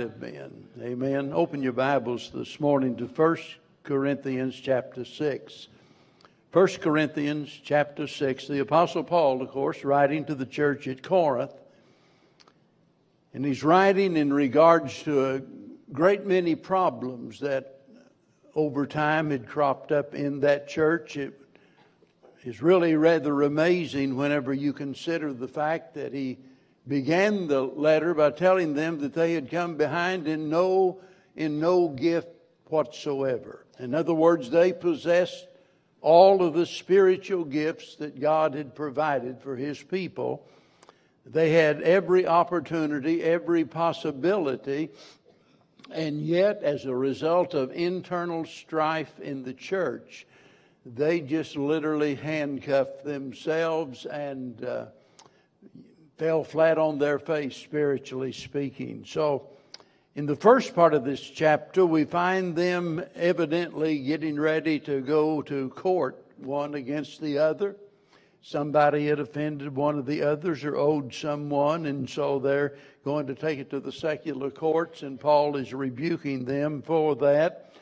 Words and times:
Amen. 0.00 1.30
Open 1.34 1.62
your 1.62 1.74
Bibles 1.74 2.30
this 2.32 2.58
morning 2.58 2.96
to 2.96 3.04
1 3.04 3.36
Corinthians 3.82 4.58
chapter 4.58 5.04
6. 5.04 5.68
1 6.52 6.66
Corinthians 6.80 7.60
chapter 7.62 8.06
6. 8.06 8.48
The 8.48 8.60
Apostle 8.60 9.04
Paul, 9.04 9.42
of 9.42 9.50
course, 9.50 9.84
writing 9.84 10.24
to 10.24 10.34
the 10.34 10.46
church 10.46 10.88
at 10.88 11.02
Corinth. 11.02 11.52
And 13.34 13.44
he's 13.44 13.62
writing 13.62 14.16
in 14.16 14.32
regards 14.32 15.02
to 15.02 15.34
a 15.34 15.42
great 15.92 16.24
many 16.24 16.54
problems 16.54 17.40
that 17.40 17.82
over 18.54 18.86
time 18.86 19.30
had 19.30 19.46
cropped 19.46 19.92
up 19.92 20.14
in 20.14 20.40
that 20.40 20.66
church. 20.66 21.18
It 21.18 21.38
is 22.42 22.62
really 22.62 22.94
rather 22.94 23.42
amazing 23.42 24.16
whenever 24.16 24.54
you 24.54 24.72
consider 24.72 25.34
the 25.34 25.48
fact 25.48 25.92
that 25.96 26.14
he 26.14 26.38
began 26.86 27.46
the 27.46 27.62
letter 27.62 28.14
by 28.14 28.30
telling 28.30 28.74
them 28.74 28.98
that 29.00 29.14
they 29.14 29.34
had 29.34 29.50
come 29.50 29.76
behind 29.76 30.26
in 30.26 30.48
no, 30.48 31.00
in 31.36 31.60
no 31.60 31.88
gift 31.88 32.28
whatsoever. 32.66 33.64
In 33.78 33.94
other 33.94 34.14
words, 34.14 34.50
they 34.50 34.72
possessed 34.72 35.46
all 36.00 36.42
of 36.42 36.54
the 36.54 36.66
spiritual 36.66 37.44
gifts 37.44 37.96
that 37.96 38.20
God 38.20 38.54
had 38.54 38.74
provided 38.74 39.40
for 39.40 39.56
His 39.56 39.82
people. 39.82 40.46
They 41.26 41.52
had 41.52 41.82
every 41.82 42.26
opportunity, 42.26 43.22
every 43.22 43.64
possibility, 43.64 44.90
and 45.92 46.22
yet, 46.22 46.62
as 46.62 46.84
a 46.84 46.94
result 46.94 47.52
of 47.54 47.72
internal 47.72 48.44
strife 48.44 49.18
in 49.20 49.42
the 49.42 49.52
church, 49.52 50.26
they 50.86 51.20
just 51.20 51.56
literally 51.56 52.14
handcuffed 52.14 53.04
themselves 53.04 54.06
and 54.06 54.64
uh, 54.64 54.86
fell 56.20 56.44
flat 56.44 56.76
on 56.76 56.98
their 56.98 57.18
face, 57.18 57.56
spiritually 57.56 58.30
speaking. 58.30 59.02
So, 59.06 59.48
in 60.14 60.26
the 60.26 60.36
first 60.36 60.74
part 60.74 60.92
of 60.92 61.02
this 61.02 61.18
chapter, 61.18 61.86
we 61.86 62.04
find 62.04 62.54
them 62.54 63.02
evidently 63.14 64.00
getting 64.00 64.38
ready 64.38 64.78
to 64.80 65.00
go 65.00 65.40
to 65.40 65.70
court, 65.70 66.22
one 66.36 66.74
against 66.74 67.22
the 67.22 67.38
other. 67.38 67.74
Somebody 68.42 69.06
had 69.06 69.18
offended 69.18 69.74
one 69.74 69.98
of 69.98 70.04
the 70.04 70.20
others 70.20 70.62
or 70.62 70.76
owed 70.76 71.14
someone, 71.14 71.86
and 71.86 72.08
so 72.08 72.38
they're 72.38 72.76
going 73.02 73.26
to 73.28 73.34
take 73.34 73.58
it 73.58 73.70
to 73.70 73.80
the 73.80 73.90
secular 73.90 74.50
courts, 74.50 75.02
and 75.02 75.18
Paul 75.18 75.56
is 75.56 75.72
rebuking 75.72 76.44
them 76.44 76.82
for 76.82 77.16
that. 77.16 77.72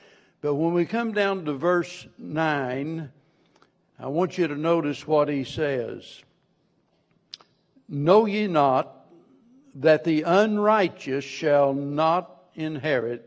But 0.43 0.55
when 0.55 0.75
we 0.75 0.87
come 0.87 1.11
down 1.11 1.45
to 1.47 1.55
verse 1.55 2.07
9, 2.19 3.11
I 3.99 4.07
want 4.07 4.39
you 4.39 4.47
to 4.47 4.55
notice 4.55 5.09
what 5.09 5.29
he 5.29 5.43
says. 5.43 6.23
Know 7.89 8.27
ye 8.27 8.47
not 8.47 9.07
that 9.77 10.05
the 10.05 10.23
unrighteous 10.23 11.25
shall 11.25 11.73
not 11.73 12.43
inherit 12.55 13.25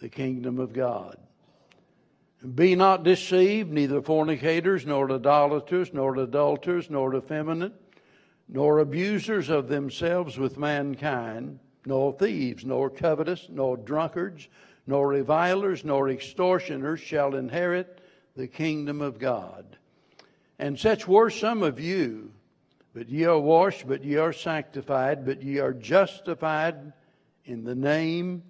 the 0.00 0.08
kingdom 0.08 0.58
of 0.58 0.72
God? 0.72 1.16
Be 2.54 2.74
not 2.74 3.02
deceived, 3.02 3.70
neither 3.70 4.00
fornicators, 4.00 4.86
nor 4.86 5.10
idolaters, 5.10 5.92
nor 5.92 6.16
adulterers, 6.16 6.88
nor 6.88 7.14
effeminate, 7.14 7.74
nor 8.48 8.78
abusers 8.78 9.48
of 9.48 9.68
themselves 9.68 10.38
with 10.38 10.58
mankind, 10.58 11.58
nor 11.84 12.12
thieves, 12.12 12.64
nor 12.64 12.90
covetous, 12.90 13.46
nor 13.50 13.76
drunkards, 13.76 14.48
nor 14.86 15.08
revilers, 15.08 15.84
nor 15.84 16.08
extortioners 16.08 17.00
shall 17.00 17.34
inherit 17.34 18.00
the 18.36 18.48
kingdom 18.48 19.00
of 19.00 19.18
God. 19.18 19.76
And 20.58 20.78
such 20.78 21.06
were 21.06 21.30
some 21.30 21.62
of 21.62 21.78
you. 21.78 22.32
But 22.94 23.08
ye 23.08 23.24
are 23.24 23.38
washed, 23.38 23.86
but 23.86 24.04
ye 24.04 24.16
are 24.16 24.32
sanctified, 24.32 25.24
but 25.24 25.42
ye 25.42 25.58
are 25.58 25.72
justified 25.72 26.92
in 27.44 27.64
the 27.64 27.74
name 27.74 28.42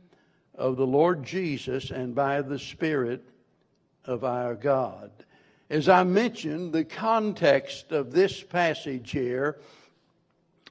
of 0.55 0.77
the 0.77 0.87
Lord 0.87 1.25
Jesus 1.25 1.91
and 1.91 2.15
by 2.15 2.41
the 2.43 2.59
Spirit 2.59 3.23
of 4.05 4.25
our 4.25 4.55
God. 4.55 5.11
As 5.69 5.89
I 5.89 6.05
mentioned, 6.05 6.73
the 6.73 6.85
context 6.85 7.93
of 7.93 8.13
this 8.13 8.43
passage 8.43 9.11
here 9.11 9.59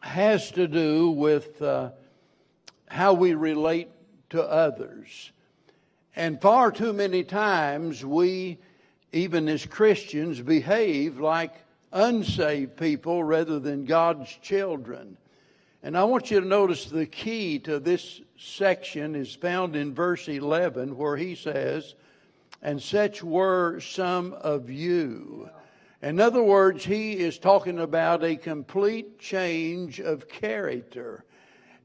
has 0.02 0.52
to 0.52 0.68
do 0.68 1.12
with 1.12 1.62
uh, 1.62 1.92
how 2.88 3.14
we 3.14 3.34
relate 3.34 3.90
to 4.32 4.44
others. 4.44 5.32
And 6.16 6.42
far 6.42 6.72
too 6.72 6.92
many 6.92 7.24
times 7.24 8.04
we, 8.04 8.58
even 9.12 9.48
as 9.48 9.66
Christians, 9.66 10.42
behave 10.42 11.20
like 11.20 11.54
unsaved 11.92 12.78
people 12.78 13.24
rather 13.24 13.60
than 13.60 13.86
God's 13.86 14.30
children. 14.42 15.18
And 15.82 15.98
I 15.98 16.04
want 16.04 16.30
you 16.30 16.42
to 16.42 16.46
notice 16.46 16.86
the 16.86 17.06
key 17.06 17.60
to 17.60 17.80
this 17.80 18.22
section 18.38 19.16
is 19.16 19.34
found 19.34 19.76
in 19.76 19.94
verse 19.94 20.28
11, 20.28 20.98
where 20.98 21.16
he 21.16 21.36
says, 21.36 21.96
And 22.62 22.82
such 22.82 23.24
were 23.24 23.80
some 23.80 24.34
of 24.34 24.70
you. 24.70 25.50
In 26.02 26.20
other 26.20 26.44
words, 26.44 26.86
he 26.86 27.14
is 27.14 27.40
talking 27.40 27.80
about 27.80 28.24
a 28.24 28.36
complete 28.36 29.20
change 29.20 30.00
of 30.00 30.28
character. 30.28 31.24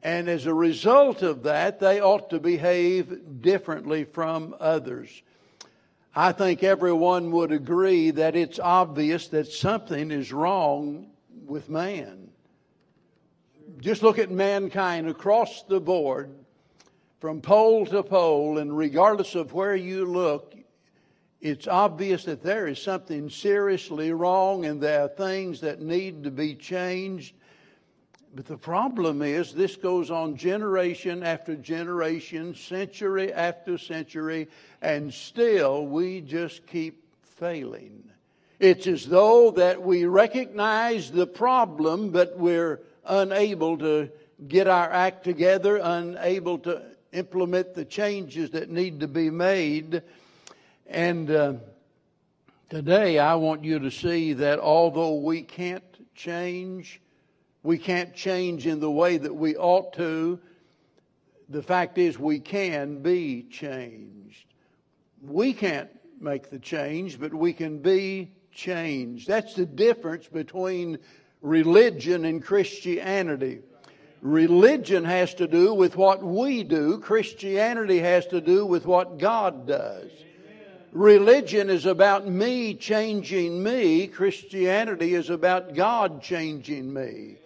And 0.03 0.28
as 0.28 0.47
a 0.47 0.54
result 0.54 1.22
of 1.22 1.44
that, 1.44 1.81
they 1.81 2.00
ought 2.00 2.31
to 2.31 2.38
behave 2.38 3.41
differently 3.41 4.04
from 4.04 4.54
others. 4.60 5.22
I 6.16 6.30
think 6.30 6.62
everyone 6.62 7.32
would 7.32 7.50
agree 7.50 8.12
that 8.12 8.36
it's 8.36 8.60
obvious 8.60 9.26
that 9.28 9.48
something 9.48 10.12
is 10.12 10.32
wrong 10.32 11.10
with 11.44 11.69
man. 11.69 12.30
Just 13.80 14.04
look 14.04 14.20
at 14.20 14.30
mankind 14.30 15.08
across 15.08 15.64
the 15.64 15.80
board, 15.80 16.32
from 17.19 17.41
pole 17.41 17.84
to 17.86 18.04
pole, 18.04 18.58
and 18.58 18.76
regardless 18.76 19.34
of 19.34 19.54
where 19.54 19.75
you 19.75 20.04
look, 20.04 20.54
it's 21.41 21.66
obvious 21.66 22.25
that 22.25 22.44
there 22.44 22.69
is 22.69 22.81
something 22.81 23.28
seriously 23.28 24.12
wrong 24.12 24.64
and 24.66 24.81
there 24.81 25.02
are 25.02 25.08
things 25.08 25.60
that 25.62 25.82
need 25.82 26.22
to 26.25 26.31
be 26.31 26.54
changed. 26.54 27.34
But 28.34 28.47
the 28.47 28.59
problem 28.59 29.22
is, 29.22 29.53
this 29.53 29.77
goes 29.77 30.11
on 30.11 30.37
generation 30.37 31.22
after 31.22 31.55
generation, 31.55 32.56
century 32.56 33.33
after 33.33 33.78
century, 33.78 34.49
and 34.83 35.15
still 35.15 35.87
we 35.87 36.21
just 36.21 36.67
keep 36.67 37.05
failing. 37.23 38.11
It's 38.59 38.89
as 38.89 39.06
though 39.06 39.53
that 39.53 39.83
we 39.83 40.06
recognize 40.06 41.12
the 41.12 41.28
problem, 41.28 42.11
but 42.11 42.37
we're 42.37 42.81
unable 43.05 43.78
to 43.78 44.11
get 44.49 44.67
our 44.67 44.91
act 44.91 45.23
together, 45.23 45.77
unable 45.77 46.59
to 46.61 46.83
implement 47.12 47.75
the 47.75 47.84
changes 47.84 48.50
that 48.50 48.69
need 48.69 48.99
to 48.99 49.06
be 49.06 49.31
made. 49.31 50.03
And 50.89 51.31
uh, 51.31 51.53
today 52.69 53.21
I 53.21 53.37
want 53.37 53.62
you 53.62 53.78
to 53.78 53.93
see 53.93 54.33
that 54.33 54.59
although 54.59 55.15
we 55.15 55.43
can't 55.43 55.84
change, 56.17 57.00
we 57.64 57.78
can't 57.78 58.14
change 58.14 58.66
in 58.66 58.78
the 58.78 58.91
way 58.91 59.16
that 59.16 59.34
we 59.34 59.56
ought 59.56 59.94
to. 59.94 60.38
The 61.48 61.62
fact 61.62 61.97
is, 61.97 62.19
we 62.19 62.38
can 62.38 63.02
be 63.02 63.47
changed. 63.50 64.44
We 65.22 65.54
can't 65.54 65.88
make 66.20 66.50
the 66.50 66.58
change, 66.58 67.19
but 67.19 67.32
we 67.32 67.54
can 67.54 67.78
be 67.78 68.32
changed. 68.52 69.26
That's 69.26 69.54
the 69.54 69.64
difference 69.64 70.28
between 70.28 70.98
religion 71.41 72.26
and 72.26 72.44
Christianity. 72.44 73.60
Religion 74.20 75.04
has 75.04 75.32
to 75.34 75.46
do 75.48 75.72
with 75.72 75.96
what 75.96 76.22
we 76.22 76.64
do, 76.64 76.98
Christianity 76.98 77.98
has 77.98 78.26
to 78.26 78.42
do 78.42 78.66
with 78.66 78.84
what 78.84 79.19
God 79.19 79.66
does. 79.66 80.10
Religion 80.92 81.70
is 81.70 81.86
about 81.86 82.28
me 82.28 82.75
changing 82.75 83.62
me, 83.62 84.06
Christianity 84.06 85.14
is 85.14 85.31
about 85.31 85.75
God 85.75 86.22
changing 86.22 86.92
me. 86.92 87.38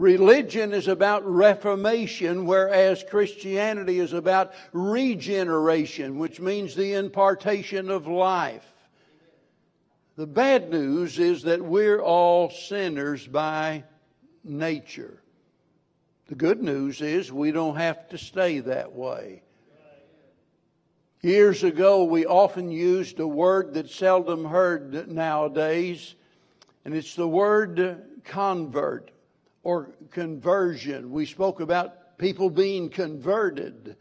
Religion 0.00 0.72
is 0.72 0.88
about 0.88 1.30
reformation, 1.30 2.46
whereas 2.46 3.04
Christianity 3.04 3.98
is 3.98 4.14
about 4.14 4.54
regeneration, 4.72 6.18
which 6.18 6.40
means 6.40 6.74
the 6.74 6.94
impartation 6.94 7.90
of 7.90 8.06
life. 8.06 8.64
The 10.16 10.26
bad 10.26 10.70
news 10.70 11.18
is 11.18 11.42
that 11.42 11.62
we're 11.62 12.00
all 12.00 12.48
sinners 12.48 13.26
by 13.26 13.84
nature. 14.42 15.22
The 16.28 16.34
good 16.34 16.62
news 16.62 17.02
is 17.02 17.30
we 17.30 17.52
don't 17.52 17.76
have 17.76 18.08
to 18.08 18.16
stay 18.16 18.60
that 18.60 18.94
way. 18.94 19.42
Years 21.20 21.62
ago, 21.62 22.04
we 22.04 22.24
often 22.24 22.70
used 22.70 23.20
a 23.20 23.28
word 23.28 23.74
that's 23.74 23.94
seldom 23.94 24.46
heard 24.46 25.08
nowadays, 25.08 26.14
and 26.86 26.94
it's 26.94 27.14
the 27.14 27.28
word 27.28 28.00
convert 28.24 29.10
or 29.62 29.94
conversion. 30.10 31.10
We 31.10 31.26
spoke 31.26 31.60
about 31.60 32.18
people 32.18 32.50
being 32.50 32.88
converted, 32.88 33.96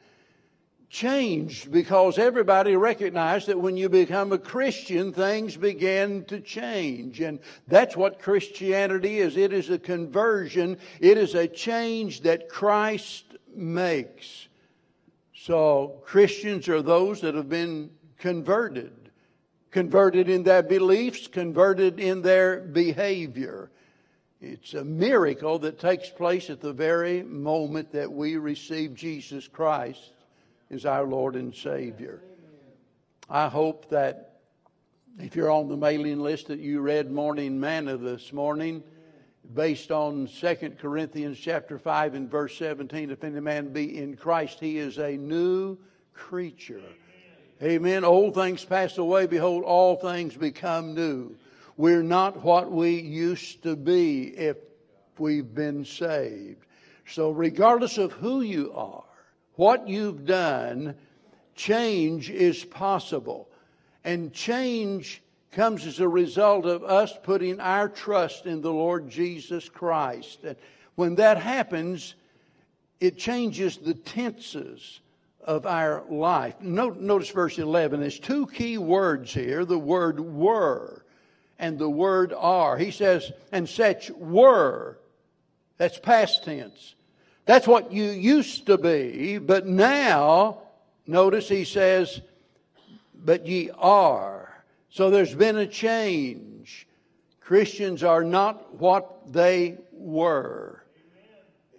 changed 0.90 1.72
because 1.72 2.18
everybody 2.18 2.76
recognized 2.76 3.48
that 3.48 3.60
when 3.60 3.78
you 3.78 3.90
become 3.90 4.32
a 4.32 4.38
Christian, 4.38 5.14
things 5.14 5.56
begin 5.56 6.26
to 6.26 6.40
change. 6.40 7.22
And 7.22 7.40
that's 7.68 7.96
what 7.96 8.20
Christianity 8.20 9.20
is 9.20 9.38
it 9.38 9.54
is 9.54 9.70
a 9.70 9.80
conversion, 9.80 10.78
it 11.00 11.18
is 11.18 11.36
a 11.36 11.48
change 11.48 12.22
that 12.22 12.50
Christ 12.50 13.26
makes. 13.56 14.48
So 15.34 16.02
Christians 16.04 16.68
are 16.68 16.82
those 16.82 17.22
that 17.22 17.36
have 17.36 17.50
been 17.50 17.92
converted, 18.18 19.12
converted 19.72 20.30
in 20.30 20.44
their 20.44 20.64
beliefs, 20.64 21.28
converted 21.28 22.00
in 22.00 22.22
their 22.22 22.60
behavior. 22.60 23.72
It's 24.42 24.74
a 24.74 24.86
miracle 24.86 25.60
that 25.60 25.80
takes 25.80 26.10
place 26.10 26.50
at 26.50 26.62
the 26.62 26.72
very 26.72 27.24
moment 27.24 27.92
that 27.92 28.12
we 28.12 28.38
receive 28.38 28.96
Jesus 28.96 29.48
Christ 29.50 30.14
as 30.72 30.86
our 30.86 31.04
Lord 31.04 31.36
and 31.36 31.54
Savior. 31.54 32.22
I 33.30 33.50
hope 33.50 33.90
that 33.90 34.40
if 35.20 35.36
you're 35.36 35.52
on 35.52 35.68
the 35.68 35.76
mailing 35.76 36.22
list 36.22 36.48
that 36.48 36.60
you 36.60 36.80
read 36.80 37.12
morning 37.12 37.60
manna 37.60 37.98
this 37.98 38.32
morning 38.32 38.82
based 39.54 39.92
on 39.92 40.28
2 40.28 40.76
Corinthians 40.80 41.38
chapter 41.38 41.78
5 41.78 42.14
and 42.14 42.32
verse 42.32 42.56
17 42.58 43.10
if 43.10 43.24
any 43.24 43.42
man 43.42 43.74
be 43.74 43.98
in 43.98 44.16
Christ 44.16 44.60
he 44.62 44.78
is 44.78 44.98
a 45.00 45.18
new 45.18 45.78
creature. 46.14 46.82
Amen. 47.62 48.06
Old 48.06 48.36
things 48.36 48.64
pass 48.64 48.98
away 48.98 49.26
behold 49.26 49.66
all 49.66 49.98
things 49.98 50.38
become 50.38 50.94
new. 50.94 51.36
We're 51.80 52.04
not 52.04 52.44
what 52.44 52.70
we 52.70 53.00
used 53.00 53.64
to 53.64 53.78
be 53.78 54.24
if 54.24 54.58
we've 55.18 55.56
been 55.56 55.86
saved. 55.86 56.66
So 57.08 57.32
regardless 57.32 57.98
of 57.98 58.12
who 58.12 58.42
you 58.42 58.74
are, 58.76 59.06
what 59.56 59.88
you've 59.88 60.26
done, 60.26 60.96
change 61.56 62.30
is 62.30 62.66
possible. 62.66 63.48
And 64.04 64.34
change 64.34 65.24
comes 65.54 65.86
as 65.86 66.02
a 66.02 66.08
result 66.10 66.66
of 66.66 66.84
us 66.84 67.18
putting 67.24 67.62
our 67.62 67.88
trust 67.88 68.46
in 68.46 68.60
the 68.60 68.74
Lord 68.74 69.10
Jesus 69.10 69.70
Christ. 69.70 70.44
And 70.44 70.58
when 70.96 71.16
that 71.16 71.38
happens, 71.38 72.16
it 73.00 73.18
changes 73.18 73.78
the 73.78 73.94
tenses 73.94 75.00
of 75.46 75.66
our 75.66 76.04
life. 76.10 76.60
Notice 76.60 77.30
verse 77.30 77.58
11. 77.58 78.02
There's 78.02 78.20
two 78.20 78.48
key 78.48 78.78
words 78.78 79.34
here 79.34 79.64
the 79.64 79.80
word 79.80 80.20
were 80.20 81.06
and 81.60 81.78
the 81.78 81.90
word 81.90 82.34
are. 82.34 82.78
He 82.78 82.90
says, 82.90 83.32
and 83.52 83.68
such 83.68 84.10
were. 84.12 84.98
That's 85.78 86.00
past 86.00 86.46
tense. 86.46 86.96
That's 87.46 87.68
what 87.68 87.92
you 87.92 88.06
used 88.06 88.68
to 88.68 88.78
be, 88.78 89.38
but 89.38 89.68
now, 89.68 90.60
notice 91.06 91.50
he 91.50 91.66
says, 91.66 92.22
but 93.14 93.46
ye 93.46 93.72
are. 93.78 94.64
So 94.90 95.10
there's 95.10 95.36
been 95.36 95.58
a 95.58 95.68
change. 95.68 96.88
Christians 97.42 98.04
are 98.04 98.24
not 98.24 98.76
what 98.76 99.34
they 99.34 99.78
were. 99.92 100.84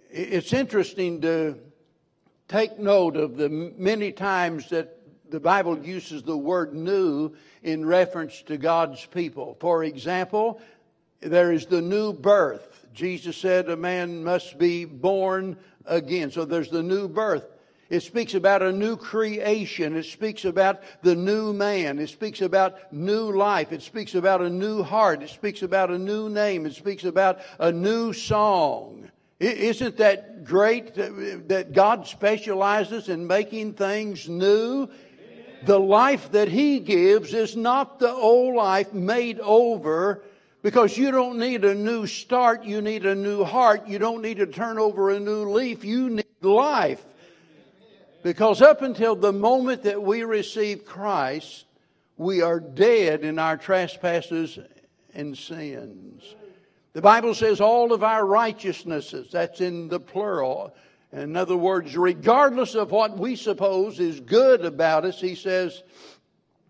It's 0.09 0.51
interesting 0.51 1.21
to 1.21 1.57
take 2.49 2.77
note 2.77 3.15
of 3.15 3.37
the 3.37 3.47
many 3.49 4.11
times 4.11 4.69
that 4.69 5.00
the 5.31 5.39
Bible 5.39 5.79
uses 5.79 6.23
the 6.23 6.37
word 6.37 6.73
new 6.73 7.31
in 7.63 7.85
reference 7.85 8.41
to 8.43 8.57
God's 8.57 9.05
people. 9.05 9.57
For 9.59 9.83
example, 9.83 10.61
there 11.21 11.51
is 11.51 11.65
the 11.65 11.81
new 11.81 12.13
birth. 12.13 12.85
Jesus 12.93 13.37
said 13.37 13.69
a 13.69 13.77
man 13.77 14.23
must 14.23 14.57
be 14.57 14.85
born 14.85 15.57
again. 15.85 16.31
So 16.31 16.45
there's 16.45 16.69
the 16.69 16.83
new 16.83 17.07
birth. 17.07 17.45
It 17.89 18.03
speaks 18.03 18.35
about 18.35 18.61
a 18.61 18.71
new 18.71 18.95
creation. 18.95 19.97
It 19.97 20.05
speaks 20.05 20.45
about 20.45 20.81
the 21.01 21.15
new 21.15 21.51
man. 21.51 21.99
It 21.99 22.09
speaks 22.09 22.41
about 22.41 22.93
new 22.93 23.31
life. 23.31 23.73
It 23.73 23.81
speaks 23.81 24.15
about 24.15 24.41
a 24.41 24.49
new 24.49 24.81
heart. 24.81 25.23
It 25.23 25.29
speaks 25.29 25.61
about 25.61 25.91
a 25.91 25.97
new 25.97 26.29
name. 26.29 26.65
It 26.65 26.73
speaks 26.73 27.03
about 27.03 27.39
a 27.59 27.71
new 27.71 28.13
song. 28.13 29.09
Isn't 29.41 29.97
that 29.97 30.43
great 30.43 30.93
that 31.47 31.73
God 31.73 32.05
specializes 32.07 33.09
in 33.09 33.25
making 33.25 33.73
things 33.73 34.29
new? 34.29 34.87
The 35.65 35.79
life 35.79 36.31
that 36.31 36.47
He 36.47 36.79
gives 36.79 37.33
is 37.33 37.55
not 37.55 37.99
the 37.99 38.11
old 38.11 38.55
life 38.55 38.93
made 38.93 39.39
over 39.39 40.23
because 40.63 40.97
you 40.97 41.11
don't 41.11 41.37
need 41.37 41.65
a 41.65 41.75
new 41.75 42.07
start. 42.07 42.63
You 42.63 42.81
need 42.81 43.05
a 43.05 43.15
new 43.15 43.43
heart. 43.43 43.87
You 43.87 43.99
don't 43.99 44.21
need 44.21 44.37
to 44.37 44.47
turn 44.47 44.79
over 44.79 45.11
a 45.11 45.19
new 45.19 45.49
leaf. 45.49 45.83
You 45.83 46.09
need 46.09 46.25
life. 46.41 47.03
Because 48.23 48.61
up 48.61 48.81
until 48.81 49.15
the 49.15 49.33
moment 49.33 49.83
that 49.83 50.01
we 50.01 50.23
receive 50.23 50.85
Christ, 50.85 51.65
we 52.17 52.41
are 52.41 52.59
dead 52.59 53.23
in 53.23 53.39
our 53.39 53.57
trespasses 53.57 54.59
and 55.13 55.35
sins. 55.35 56.35
The 56.93 57.01
Bible 57.01 57.33
says 57.33 57.61
all 57.61 57.93
of 57.93 58.03
our 58.03 58.25
righteousnesses, 58.25 59.31
that's 59.31 59.61
in 59.61 59.87
the 59.87 59.99
plural. 59.99 60.75
In 61.13 61.35
other 61.35 61.57
words, 61.57 61.97
regardless 61.97 62.73
of 62.73 62.91
what 62.91 63.17
we 63.17 63.35
suppose 63.35 63.99
is 63.99 64.19
good 64.21 64.63
about 64.63 65.03
us, 65.03 65.19
he 65.19 65.35
says, 65.35 65.83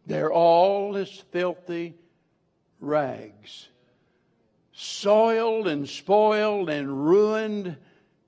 they're 0.07 0.33
all 0.33 0.97
as 0.97 1.09
filthy 1.31 1.95
rags. 2.79 3.67
Soiled 4.73 5.67
and 5.67 5.87
spoiled 5.87 6.69
and 6.69 7.05
ruined 7.05 7.77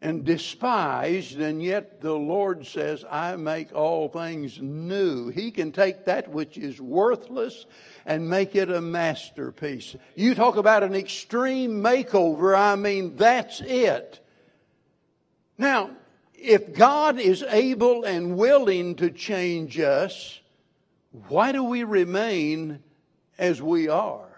and 0.04 0.24
despised, 0.25 1.39
and 1.39 1.63
yet 1.63 2.01
the 2.01 2.13
Lord 2.13 2.68
says, 2.68 3.06
I 3.09 3.38
make 3.38 3.74
all 3.74 4.09
things 4.09 4.62
new. 4.62 5.30
He 5.30 5.50
can 5.50 5.71
take 5.71 6.06
that 6.06 6.30
which 6.30 6.57
is 6.57 6.80
worthless 6.80 7.66
and 8.06 8.30
make 8.30 8.54
it 8.54 8.69
a 8.69 8.81
masterpiece. 8.81 9.95
You 10.13 10.36
talk 10.36 10.57
about 10.57 10.83
an 10.83 10.94
extreme 10.94 11.81
makeover, 11.81 12.56
I 12.56 12.75
mean, 12.75 13.16
that's 13.16 13.62
it. 13.62 14.19
Now, 15.57 15.92
if 16.44 16.74
God 16.74 17.19
is 17.19 17.42
able 17.44 18.04
and 18.04 18.38
willing 18.38 18.95
to 18.95 19.10
change 19.10 19.80
us, 19.80 20.42
why 21.30 21.51
do 21.54 21.63
we 21.63 21.84
remain 21.84 22.84
as 23.38 23.62
we 23.62 23.88
are? 23.88 24.30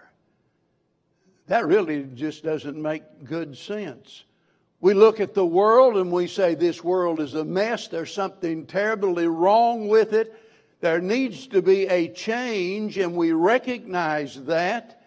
That 1.48 1.66
really 1.66 2.04
just 2.14 2.44
doesn't 2.44 2.80
make 2.80 3.24
good 3.24 3.56
sense. 3.56 4.24
We 4.80 4.94
look 4.94 5.20
at 5.20 5.34
the 5.34 5.46
world 5.46 5.96
and 5.96 6.12
we 6.12 6.28
say, 6.28 6.54
This 6.54 6.84
world 6.84 7.18
is 7.18 7.34
a 7.34 7.44
mess. 7.44 7.88
There's 7.88 8.12
something 8.12 8.66
terribly 8.66 9.26
wrong 9.26 9.88
with 9.88 10.12
it. 10.12 10.34
There 10.80 11.00
needs 11.00 11.46
to 11.48 11.62
be 11.62 11.86
a 11.86 12.08
change, 12.08 12.98
and 12.98 13.16
we 13.16 13.32
recognize 13.32 14.44
that. 14.44 15.02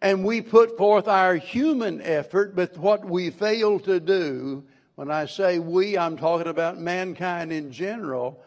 And 0.00 0.24
we 0.24 0.40
put 0.40 0.76
forth 0.76 1.06
our 1.06 1.36
human 1.36 2.02
effort, 2.02 2.56
but 2.56 2.76
what 2.76 3.04
we 3.04 3.30
fail 3.30 3.78
to 3.80 4.00
do, 4.00 4.64
when 4.94 5.10
I 5.10 5.26
say 5.26 5.58
we, 5.58 5.96
I'm 5.96 6.16
talking 6.16 6.48
about 6.48 6.78
mankind 6.78 7.52
in 7.52 7.72
general, 7.72 8.42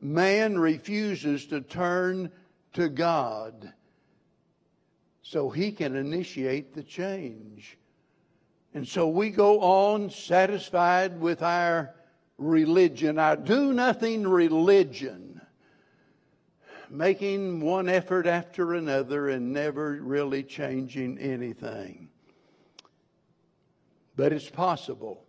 man 0.00 0.58
refuses 0.58 1.46
to 1.46 1.60
turn 1.60 2.30
to 2.72 2.88
God 2.88 3.72
so 5.22 5.50
he 5.50 5.72
can 5.72 5.94
initiate 5.94 6.74
the 6.74 6.82
change. 6.82 7.78
And 8.72 8.86
so 8.86 9.08
we 9.08 9.30
go 9.30 9.60
on 9.60 10.10
satisfied 10.10 11.20
with 11.20 11.42
our 11.42 11.94
religion, 12.38 13.18
our 13.18 13.36
do 13.36 13.72
nothing 13.72 14.26
religion, 14.26 15.40
making 16.88 17.60
one 17.60 17.88
effort 17.88 18.26
after 18.26 18.74
another 18.74 19.28
and 19.28 19.52
never 19.52 20.00
really 20.00 20.42
changing 20.42 21.18
anything. 21.18 22.08
But 24.16 24.32
it's 24.32 24.50
possible. 24.50 25.24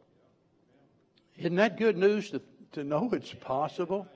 Isn't 1.42 1.56
that 1.56 1.78
good 1.78 1.98
news 1.98 2.30
to, 2.32 2.42
to 2.74 2.84
know 2.84 3.10
it's 3.14 3.34
possible? 3.34 4.08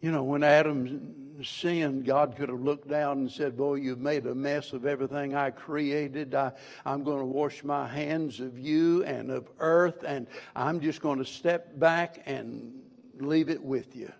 You 0.00 0.12
know, 0.12 0.22
when 0.22 0.42
Adam 0.42 1.36
sinned, 1.44 2.06
God 2.06 2.36
could 2.36 2.48
have 2.48 2.62
looked 2.62 2.88
down 2.88 3.18
and 3.18 3.30
said, 3.30 3.54
Boy, 3.54 3.74
you've 3.74 4.00
made 4.00 4.24
a 4.24 4.34
mess 4.34 4.72
of 4.72 4.86
everything 4.86 5.34
I 5.34 5.50
created. 5.50 6.34
I, 6.34 6.52
I'm 6.86 7.04
going 7.04 7.18
to 7.18 7.26
wash 7.26 7.62
my 7.64 7.86
hands 7.86 8.40
of 8.40 8.58
you 8.58 9.04
and 9.04 9.30
of 9.30 9.46
earth, 9.58 10.04
and 10.06 10.26
I'm 10.56 10.80
just 10.80 11.02
going 11.02 11.18
to 11.18 11.24
step 11.26 11.78
back 11.78 12.22
and 12.24 12.80
leave 13.18 13.50
it 13.50 13.62
with 13.62 13.94
you. 13.94 14.10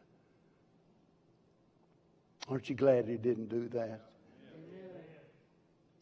Aren't 2.51 2.69
you 2.69 2.75
glad 2.75 3.09
he 3.09 3.17
didn't 3.17 3.49
do 3.49 3.69
that? 3.69 4.03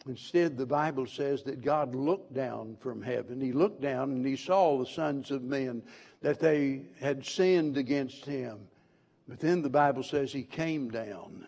Instead, 0.07 0.57
the 0.57 0.67
Bible 0.67 1.07
says 1.07 1.43
that 1.45 1.63
God 1.63 1.95
looked 1.95 2.35
down 2.35 2.77
from 2.81 3.03
heaven. 3.03 3.41
He 3.41 3.53
looked 3.53 3.81
down 3.81 4.11
and 4.11 4.27
he 4.27 4.37
saw 4.37 4.79
the 4.79 4.87
sons 4.87 5.31
of 5.31 5.43
men, 5.43 5.83
that 6.23 6.41
they 6.41 6.83
had 7.01 7.25
sinned 7.25 7.77
against 7.77 8.25
him. 8.25 8.59
But 9.29 9.41
then 9.41 9.63
the 9.63 9.71
Bible 9.71 10.03
says 10.03 10.33
he 10.33 10.43
came 10.43 10.91
down. 10.91 11.47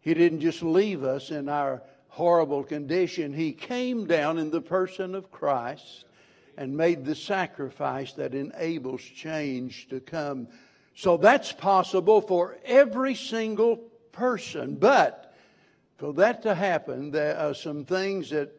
He 0.00 0.14
didn't 0.14 0.40
just 0.40 0.62
leave 0.62 1.04
us 1.04 1.30
in 1.30 1.48
our 1.48 1.82
horrible 2.10 2.64
condition, 2.64 3.32
he 3.32 3.52
came 3.52 4.06
down 4.06 4.36
in 4.36 4.50
the 4.50 4.60
person 4.60 5.14
of 5.14 5.30
Christ 5.30 6.04
and 6.56 6.76
made 6.76 7.04
the 7.04 7.14
sacrifice 7.14 8.12
that 8.14 8.34
enables 8.34 9.00
change 9.00 9.88
to 9.88 10.00
come. 10.00 10.48
So 10.96 11.16
that's 11.16 11.52
possible 11.52 12.20
for 12.20 12.58
every 12.64 13.14
single 13.14 13.76
person. 14.10 14.74
But 14.74 15.29
for 16.00 16.14
that 16.14 16.40
to 16.44 16.54
happen, 16.54 17.10
there 17.10 17.36
are 17.36 17.52
some 17.52 17.84
things 17.84 18.30
that, 18.30 18.50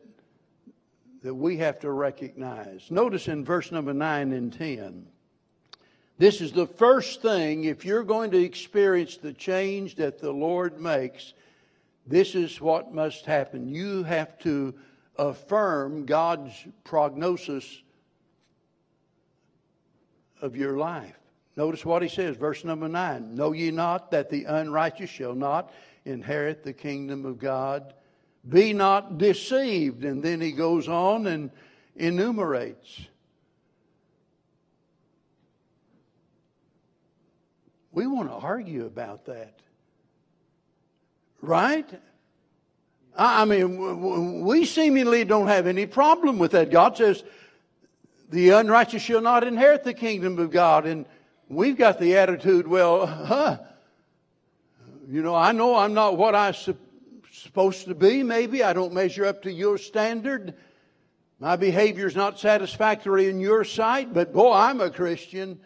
that 1.24 1.34
we 1.34 1.58
have 1.58 1.80
to 1.80 1.90
recognize. 1.90 2.92
Notice 2.92 3.28
in 3.28 3.44
verse 3.44 3.72
number 3.72 3.96
9 3.96 4.32
and 4.32 4.54
10 4.54 5.08
This 6.20 6.40
is 6.40 6.52
the 6.52 6.68
first 6.68 7.24
thing, 7.24 7.64
if 7.64 7.84
you're 7.84 8.04
going 8.04 8.30
to 8.30 8.38
experience 8.38 9.18
the 9.18 9.34
change 9.34 9.96
that 9.96 10.20
the 10.20 10.32
Lord 10.32 10.80
makes, 10.80 11.34
this 12.06 12.36
is 12.36 12.62
what 12.62 12.94
must 12.94 13.26
happen. 13.26 13.68
You 13.68 14.04
have 14.04 14.38
to 14.42 14.76
affirm 15.16 16.06
God's 16.06 16.54
prognosis 16.84 17.82
of 20.44 20.56
your 20.56 20.78
life. 20.78 21.18
Notice 21.56 21.86
what 21.86 22.02
he 22.02 22.08
says, 22.08 22.38
verse 22.38 22.64
number 22.64 22.88
nine 22.88 23.36
Know 23.36 23.52
ye 23.52 23.72
not 23.72 24.12
that 24.12 24.30
the 24.30 24.46
unrighteous 24.46 25.10
shall 25.10 25.36
not 25.36 25.72
inherit 26.06 26.64
the 26.64 26.74
kingdom 26.74 27.26
of 27.26 27.40
God? 27.40 27.94
Be 28.48 28.74
not 28.74 29.18
deceived. 29.18 30.04
And 30.04 30.24
then 30.24 30.42
he 30.42 30.52
goes 30.52 30.88
on 30.88 31.28
and 31.28 31.52
enumerates. 31.96 33.02
We 37.92 38.08
want 38.08 38.30
to 38.30 38.36
argue 38.36 38.86
about 38.86 39.26
that. 39.26 39.60
Right? 41.42 41.90
I 43.18 43.46
mean, 43.46 44.42
we 44.44 44.66
seemingly 44.66 45.26
don't 45.26 45.48
have 45.48 45.68
any 45.68 45.86
problem 45.86 46.40
with 46.40 46.52
that. 46.52 46.72
God 46.72 46.96
says, 46.98 47.24
the 48.30 48.52
unrighteous 48.52 49.02
shall 49.02 49.22
not 49.22 49.44
inherit 49.44 49.84
the 49.84 49.94
kingdom 49.94 50.40
of 50.40 50.52
God. 50.52 50.86
And 50.86 51.06
we've 51.52 51.78
got 51.78 52.00
the 52.00 52.18
attitude, 52.18 52.68
well, 52.68 53.06
huh, 53.06 53.58
you 55.08 55.22
know, 55.22 55.36
I 55.36 55.52
know 55.52 55.76
I'm 55.76 55.94
not 55.94 56.18
what 56.18 56.34
I'm 56.34 56.54
supposed 57.32 57.86
to 57.86 57.96
be, 57.96 58.24
maybe. 58.24 58.64
I 58.64 58.74
don't 58.74 58.94
measure 58.94 59.26
up 59.26 59.44
to 59.44 59.52
your 59.52 59.78
standard. 59.78 60.56
My 61.40 61.56
behavior 61.56 62.08
is 62.08 62.16
not 62.16 62.40
satisfactory 62.40 63.28
in 63.28 63.40
your 63.40 63.64
sight, 63.64 64.14
but 64.14 64.32
boy, 64.32 64.54
I'm 64.54 64.80
a 64.80 64.90
Christian. 64.90 65.60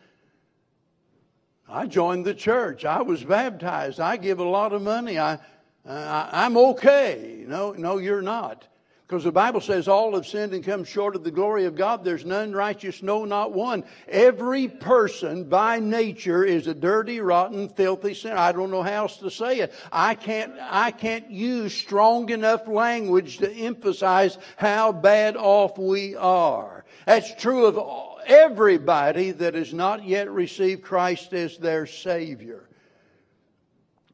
I 1.68 1.86
joined 1.86 2.26
the 2.26 2.34
church. 2.34 2.86
I 2.86 3.02
was 3.02 3.24
baptized. 3.24 4.00
I 4.00 4.18
give 4.18 4.40
a 4.40 4.44
lot 4.44 4.74
of 4.74 4.82
money. 4.82 5.20
I, 5.20 5.40
I, 5.86 6.46
am 6.46 6.58
okay. 6.58 7.44
No, 7.48 7.74
no, 7.74 7.98
you're 7.98 8.22
not. 8.22 8.68
Because 9.08 9.24
the 9.24 9.32
Bible 9.32 9.62
says 9.62 9.88
all 9.88 10.16
have 10.16 10.26
sinned 10.26 10.54
and 10.54 10.64
come 10.64 10.84
short 10.84 11.16
of 11.16 11.24
the 11.24 11.30
glory 11.30 11.66
of 11.66 11.76
God. 11.76 12.04
There's 12.04 12.26
none 12.26 12.54
righteous, 12.54 13.04
no, 13.04 13.24
not 13.24 13.54
one. 13.54 13.84
Every 14.08 14.68
person 14.68 15.44
by 15.44 15.80
nature 15.80 16.44
is 16.44 16.66
a 16.66 16.74
dirty, 16.74 17.20
rotten, 17.20 17.70
filthy 17.70 18.16
sinner. 18.16 18.38
I 18.38 18.52
don't 18.52 18.72
know 18.72 18.82
how 18.82 19.04
else 19.04 19.18
to 19.18 19.30
say 19.30 19.60
it. 19.60 19.74
I 19.92 20.16
can't, 20.16 20.54
I 20.60 20.90
can't 20.90 21.30
use 21.30 21.76
strong 21.76 22.30
enough 22.30 22.68
language 22.68 23.38
to 23.38 23.52
emphasize 23.52 24.40
how 24.58 24.92
bad 24.92 25.38
off 25.38 25.78
we 25.78 26.16
are. 26.16 26.84
That's 27.06 27.36
true 27.36 27.68
of 27.68 28.24
everybody 28.26 29.30
that 29.30 29.54
has 29.54 29.72
not 29.72 30.04
yet 30.04 30.32
received 30.32 30.82
Christ 30.82 31.32
as 31.34 31.60
their 31.60 31.86
Savior. 31.86 32.68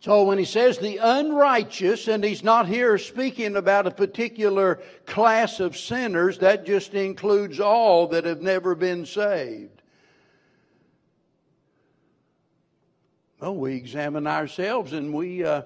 So 0.01 0.23
when 0.23 0.39
he 0.39 0.45
says 0.45 0.79
the 0.79 0.97
unrighteous, 0.97 2.07
and 2.07 2.23
he's 2.23 2.43
not 2.43 2.67
here 2.67 2.97
speaking 2.97 3.55
about 3.55 3.85
a 3.85 3.91
particular 3.91 4.79
class 5.05 5.59
of 5.59 5.77
sinners, 5.77 6.39
that 6.39 6.65
just 6.65 6.95
includes 6.95 7.59
all 7.59 8.07
that 8.07 8.25
have 8.25 8.41
never 8.41 8.73
been 8.73 9.05
saved. 9.05 9.83
Well, 13.39 13.55
we 13.55 13.75
examine 13.75 14.25
ourselves 14.25 14.93
and 14.93 15.13
we 15.13 15.43
uh, 15.43 15.61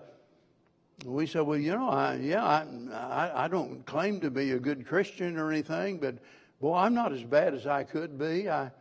we 1.06 1.28
say, 1.28 1.40
well, 1.40 1.58
you 1.58 1.72
know, 1.72 1.90
I, 1.90 2.16
yeah, 2.16 2.44
I, 2.44 2.66
I, 2.94 3.46
I 3.46 3.48
don't 3.48 3.86
claim 3.86 4.20
to 4.20 4.30
be 4.30 4.52
a 4.52 4.60
good 4.60 4.86
Christian 4.86 5.38
or 5.38 5.50
anything, 5.50 5.98
but 5.98 6.16
boy, 6.60 6.76
I'm 6.76 6.94
not 6.94 7.14
as 7.14 7.24
bad 7.24 7.54
as 7.54 7.68
I 7.68 7.84
could 7.84 8.18
be. 8.18 8.50
I 8.50 8.72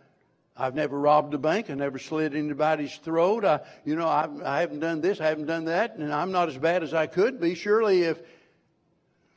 I've 0.57 0.75
never 0.75 0.99
robbed 0.99 1.35
a 1.35 1.39
bank. 1.39 1.69
I 1.69 1.75
never 1.75 1.99
slit 1.99 2.35
anybody's 2.35 2.97
throat. 2.99 3.45
I, 3.45 3.61
you 3.85 3.97
know, 3.97 4.07
I, 4.07 4.29
I 4.45 4.61
haven't 4.61 4.81
done 4.81 5.01
this. 5.01 5.21
I 5.21 5.27
haven't 5.27 5.47
done 5.47 5.65
that. 5.65 5.97
And 5.97 6.13
I'm 6.13 6.31
not 6.31 6.49
as 6.49 6.57
bad 6.57 6.85
as 6.85 6.95
I 6.95 7.09
could 7.09 7.41
be. 7.41 7.57
Surely, 7.57 8.03
if, 8.03 8.23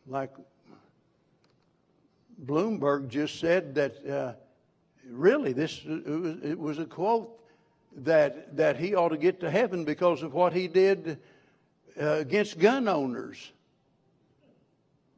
like 0.06 0.32
Bloomberg 2.46 3.08
just 3.08 3.40
said, 3.40 3.74
that 3.76 4.08
uh, 4.08 4.34
really 5.10 5.54
this 5.54 5.82
it 5.86 6.08
was, 6.08 6.36
it 6.44 6.60
was 6.60 6.80
a 6.80 6.86
quote 6.86 7.34
that 7.98 8.56
that 8.58 8.78
he 8.78 8.94
ought 8.94 9.10
to 9.10 9.18
get 9.18 9.40
to 9.40 9.50
heaven 9.50 9.86
because 9.86 10.22
of 10.22 10.36
what 10.36 10.54
he 10.54 10.68
did 10.68 11.18
uh, 12.00 12.06
against 12.06 12.60
gun 12.60 12.88
owners. 12.88 13.52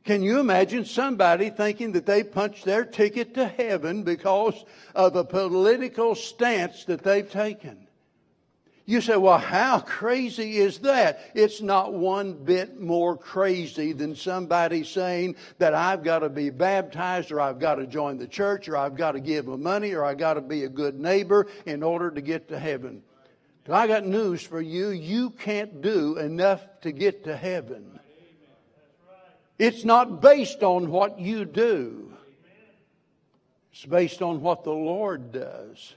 Can 0.05 0.23
you 0.23 0.39
imagine 0.39 0.85
somebody 0.85 1.49
thinking 1.49 1.91
that 1.91 2.05
they 2.05 2.23
punched 2.23 2.65
their 2.65 2.85
ticket 2.85 3.33
to 3.35 3.47
heaven 3.47 4.03
because 4.03 4.63
of 4.95 5.15
a 5.15 5.23
political 5.23 6.15
stance 6.15 6.85
that 6.85 7.03
they've 7.03 7.29
taken? 7.29 7.87
You 8.85 9.01
say, 9.01 9.17
well, 9.17 9.37
how 9.37 9.81
crazy 9.81 10.57
is 10.57 10.79
that? 10.79 11.19
It's 11.35 11.61
not 11.61 11.93
one 11.93 12.33
bit 12.33 12.81
more 12.81 13.15
crazy 13.15 13.93
than 13.93 14.15
somebody 14.15 14.83
saying 14.83 15.35
that 15.59 15.75
I've 15.75 16.03
got 16.03 16.19
to 16.19 16.29
be 16.29 16.49
baptized 16.49 17.31
or 17.31 17.39
I've 17.39 17.59
got 17.59 17.75
to 17.75 17.85
join 17.85 18.17
the 18.17 18.27
church 18.27 18.67
or 18.67 18.75
I've 18.75 18.95
got 18.95 19.11
to 19.11 19.19
give 19.19 19.45
money 19.45 19.93
or 19.93 20.03
I've 20.03 20.17
got 20.17 20.33
to 20.35 20.41
be 20.41 20.63
a 20.63 20.69
good 20.69 20.99
neighbor 20.99 21.45
in 21.67 21.83
order 21.83 22.09
to 22.09 22.19
get 22.19 22.49
to 22.49 22.57
heaven. 22.57 23.03
I 23.71 23.85
got 23.85 24.07
news 24.07 24.41
for 24.41 24.59
you. 24.59 24.89
You 24.89 25.29
can't 25.29 25.83
do 25.83 26.17
enough 26.17 26.65
to 26.81 26.91
get 26.91 27.25
to 27.25 27.37
heaven. 27.37 27.98
It's 29.59 29.83
not 29.83 30.21
based 30.21 30.63
on 30.63 30.89
what 30.89 31.19
you 31.19 31.43
do. 31.43 32.13
It's 33.73 33.85
based 33.85 34.21
on 34.21 34.41
what 34.41 34.63
the 34.63 34.71
Lord 34.71 35.33
does. 35.33 35.93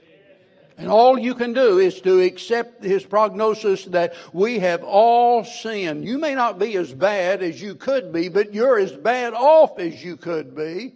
And 0.77 0.89
all 0.89 1.17
you 1.17 1.35
can 1.35 1.53
do 1.53 1.77
is 1.77 2.01
to 2.01 2.19
accept 2.21 2.83
his 2.83 3.05
prognosis 3.05 3.85
that 3.85 4.15
we 4.33 4.59
have 4.59 4.83
all 4.83 5.45
sinned. 5.45 6.03
You 6.03 6.17
may 6.17 6.35
not 6.35 6.59
be 6.59 6.75
as 6.75 6.91
bad 6.91 7.43
as 7.43 7.61
you 7.61 7.75
could 7.75 8.11
be, 8.11 8.27
but 8.27 8.53
you're 8.53 8.79
as 8.79 8.91
bad 8.91 9.33
off 9.33 9.79
as 9.79 10.03
you 10.03 10.17
could 10.17 10.55
be. 10.55 10.95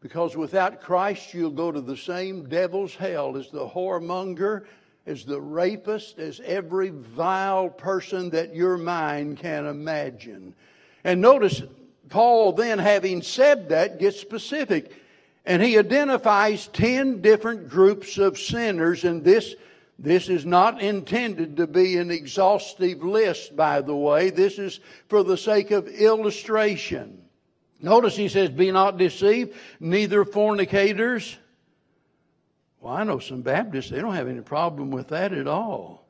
Because 0.00 0.36
without 0.36 0.80
Christ, 0.80 1.34
you'll 1.34 1.50
go 1.50 1.72
to 1.72 1.80
the 1.80 1.96
same 1.96 2.48
devil's 2.48 2.94
hell 2.94 3.36
as 3.36 3.50
the 3.50 3.66
whoremonger, 3.66 4.64
as 5.08 5.24
the 5.24 5.40
rapist, 5.40 6.18
as 6.18 6.40
every 6.44 6.90
vile 6.90 7.70
person 7.70 8.30
that 8.30 8.54
your 8.54 8.76
mind 8.76 9.38
can 9.38 9.66
imagine. 9.66 10.54
And 11.02 11.20
notice, 11.20 11.62
Paul 12.10 12.52
then, 12.52 12.78
having 12.78 13.22
said 13.22 13.70
that, 13.70 13.98
gets 13.98 14.20
specific. 14.20 14.92
And 15.46 15.62
he 15.62 15.78
identifies 15.78 16.68
10 16.68 17.22
different 17.22 17.70
groups 17.70 18.18
of 18.18 18.38
sinners, 18.38 19.04
and 19.04 19.24
this, 19.24 19.54
this 19.98 20.28
is 20.28 20.44
not 20.44 20.82
intended 20.82 21.56
to 21.56 21.66
be 21.66 21.96
an 21.96 22.10
exhaustive 22.10 23.02
list, 23.02 23.56
by 23.56 23.80
the 23.80 23.96
way. 23.96 24.28
This 24.28 24.58
is 24.58 24.80
for 25.08 25.24
the 25.24 25.38
sake 25.38 25.70
of 25.70 25.88
illustration. 25.88 27.22
Notice 27.80 28.14
he 28.16 28.28
says, 28.28 28.50
Be 28.50 28.70
not 28.70 28.98
deceived, 28.98 29.54
neither 29.80 30.26
fornicators. 30.26 31.38
Well, 32.80 32.94
I 32.94 33.04
know 33.04 33.18
some 33.18 33.42
Baptists, 33.42 33.90
they 33.90 34.00
don't 34.00 34.14
have 34.14 34.28
any 34.28 34.40
problem 34.40 34.90
with 34.90 35.08
that 35.08 35.32
at 35.32 35.48
all 35.48 36.08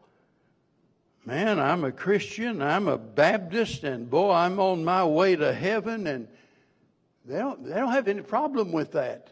man, 1.29 1.61
I'm 1.61 1.85
a 1.85 1.93
Christian, 1.93 2.63
I'm 2.63 2.89
a 2.89 2.97
Baptist, 2.97 3.85
and 3.85 4.09
boy, 4.09 4.33
I'm 4.33 4.59
on 4.59 4.83
my 4.83 5.05
way 5.05 5.37
to 5.37 5.53
heaven, 5.53 6.07
and 6.07 6.27
they 7.27 7.37
don't, 7.37 7.63
they 7.63 7.75
don't 7.75 7.93
have 7.93 8.09
any 8.09 8.23
problem 8.23 8.73
with 8.73 8.93
that. 8.93 9.29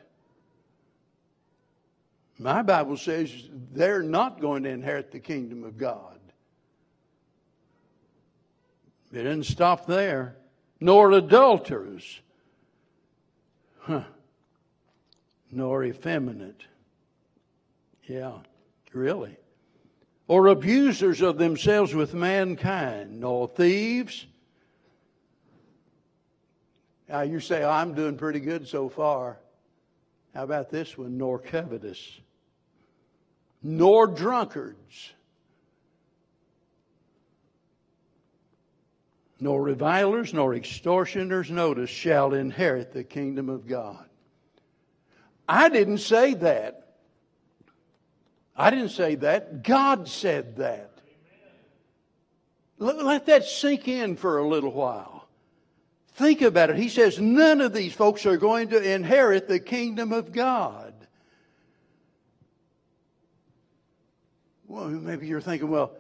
My 2.39 2.61
Bible 2.61 2.99
says 2.99 3.33
they're 3.73 4.03
not 4.03 4.43
going 4.43 4.65
to 4.65 4.69
inherit 4.69 5.11
the 5.11 5.21
kingdom 5.21 5.65
of 5.65 5.79
God. 5.79 6.19
It 9.11 9.23
didn't 9.23 9.45
stop 9.45 9.87
there. 9.87 10.37
Nor 10.79 11.13
adulterers, 11.13 12.21
huh. 13.79 14.03
nor 15.51 15.83
effeminate. 15.85 16.65
Yeah, 18.07 18.39
really 18.93 19.37
or 20.29 20.49
abusers 20.49 21.23
of 21.23 21.39
themselves 21.39 21.95
with 21.95 22.15
mankind, 22.15 23.21
nor 23.21 23.49
thieves. 23.49 24.27
Now 27.09 27.21
you 27.23 27.39
say, 27.39 27.63
oh, 27.63 27.71
I'm 27.71 27.95
doing 27.95 28.17
pretty 28.17 28.41
good 28.41 28.67
so 28.67 28.89
far. 28.89 29.39
How 30.35 30.43
about 30.43 30.71
this 30.71 30.99
one? 30.99 31.17
Nor 31.17 31.39
covetous, 31.39 32.21
nor 33.63 34.09
drunkards, 34.09 35.13
nor 39.39 39.63
revilers, 39.63 40.35
nor 40.35 40.55
extortioners, 40.55 41.51
notice, 41.51 41.91
shall 41.91 42.35
inherit 42.35 42.93
the 42.93 43.05
kingdom 43.05 43.49
of 43.49 43.69
God. 43.69 44.05
I 45.49 45.69
didn't 45.69 45.99
say 45.99 46.35
that. 46.35 46.86
I 48.57 48.71
didn't 48.71 48.91
say 48.91 49.17
that. 49.17 49.63
God 49.63 50.09
said 50.09 50.57
that. 50.57 50.91
Let 52.79 53.27
that 53.27 53.45
sink 53.45 53.89
in 53.89 54.17
for 54.17 54.39
a 54.39 54.47
little 54.47 54.73
while. 54.73 55.29
Think 56.15 56.43
about 56.43 56.71
it. 56.71 56.77
He 56.77 56.89
says 56.89 57.21
none 57.21 57.61
of 57.61 57.73
these 57.73 57.93
folks 57.93 58.27
are 58.27 58.37
going 58.37 58.69
to 58.69 58.95
inherit 58.95 59.49
the 59.49 59.61
kingdom 59.61 60.13
of 60.13 60.33
God. 60.33 60.95
well, 64.69 64.89
maybe 64.89 65.27
you're 65.27 65.41
thinking, 65.41 65.71
well, 65.71 65.93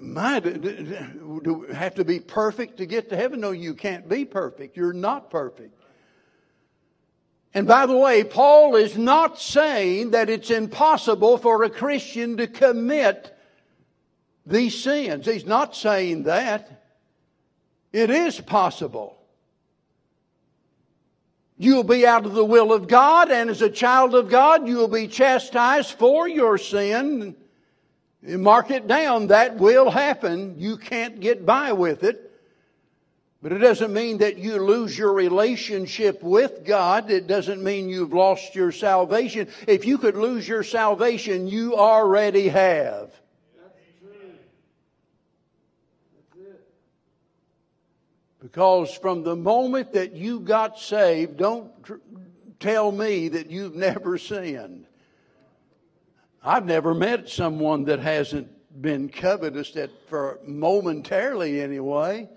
my, 0.00 0.40
do 0.40 1.64
we 1.68 1.74
have 1.74 1.94
to 1.96 2.04
be 2.04 2.18
perfect 2.18 2.78
to 2.78 2.86
get 2.86 3.10
to 3.10 3.16
heaven? 3.16 3.40
No, 3.40 3.50
you 3.50 3.74
can't 3.74 4.08
be 4.08 4.24
perfect. 4.24 4.76
You're 4.76 4.92
not 4.92 5.30
perfect. 5.30 5.78
And 7.54 7.66
by 7.66 7.86
the 7.86 7.96
way, 7.96 8.24
Paul 8.24 8.76
is 8.76 8.96
not 8.96 9.38
saying 9.38 10.12
that 10.12 10.30
it's 10.30 10.50
impossible 10.50 11.36
for 11.36 11.62
a 11.62 11.70
Christian 11.70 12.38
to 12.38 12.46
commit 12.46 13.36
these 14.46 14.82
sins. 14.82 15.26
He's 15.26 15.46
not 15.46 15.76
saying 15.76 16.22
that. 16.24 16.82
It 17.92 18.08
is 18.08 18.40
possible. 18.40 19.18
You'll 21.58 21.84
be 21.84 22.06
out 22.06 22.24
of 22.24 22.32
the 22.32 22.44
will 22.44 22.72
of 22.72 22.88
God, 22.88 23.30
and 23.30 23.50
as 23.50 23.62
a 23.62 23.70
child 23.70 24.14
of 24.14 24.30
God, 24.30 24.66
you'll 24.66 24.88
be 24.88 25.06
chastised 25.06 25.92
for 25.92 26.26
your 26.26 26.56
sin. 26.58 27.36
Mark 28.22 28.70
it 28.70 28.86
down. 28.86 29.28
That 29.28 29.58
will 29.58 29.90
happen. 29.90 30.54
You 30.58 30.78
can't 30.78 31.20
get 31.20 31.44
by 31.44 31.72
with 31.72 32.02
it. 32.02 32.31
But 33.42 33.50
it 33.50 33.58
doesn't 33.58 33.92
mean 33.92 34.18
that 34.18 34.38
you 34.38 34.64
lose 34.64 34.96
your 34.96 35.12
relationship 35.12 36.22
with 36.22 36.64
God. 36.64 37.10
It 37.10 37.26
doesn't 37.26 37.60
mean 37.60 37.88
you've 37.88 38.12
lost 38.12 38.54
your 38.54 38.70
salvation. 38.70 39.48
If 39.66 39.84
you 39.84 39.98
could 39.98 40.16
lose 40.16 40.46
your 40.46 40.62
salvation, 40.62 41.48
you 41.48 41.76
already 41.76 42.48
have. 42.48 43.10
Because 48.40 48.92
from 48.94 49.24
the 49.24 49.36
moment 49.36 49.92
that 49.92 50.14
you 50.14 50.40
got 50.40 50.78
saved, 50.78 51.36
don't 51.36 51.70
tr- 51.82 51.94
tell 52.60 52.92
me 52.92 53.28
that 53.28 53.50
you've 53.50 53.74
never 53.74 54.18
sinned. 54.18 54.86
I've 56.44 56.66
never 56.66 56.92
met 56.92 57.28
someone 57.28 57.84
that 57.84 58.00
hasn't 58.00 58.48
been 58.80 59.08
covetous 59.08 59.72
that 59.72 59.90
for 60.08 60.38
momentarily 60.44 61.60
anyway. 61.60 62.28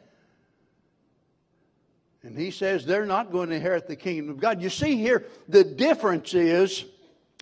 And 2.25 2.35
he 2.35 2.49
says 2.49 2.85
they're 2.85 3.05
not 3.05 3.31
going 3.31 3.49
to 3.49 3.55
inherit 3.55 3.87
the 3.87 3.95
kingdom 3.95 4.31
of 4.31 4.39
God. 4.39 4.59
You 4.59 4.71
see 4.71 4.97
here, 4.97 5.25
the 5.47 5.63
difference 5.63 6.33
is 6.33 6.85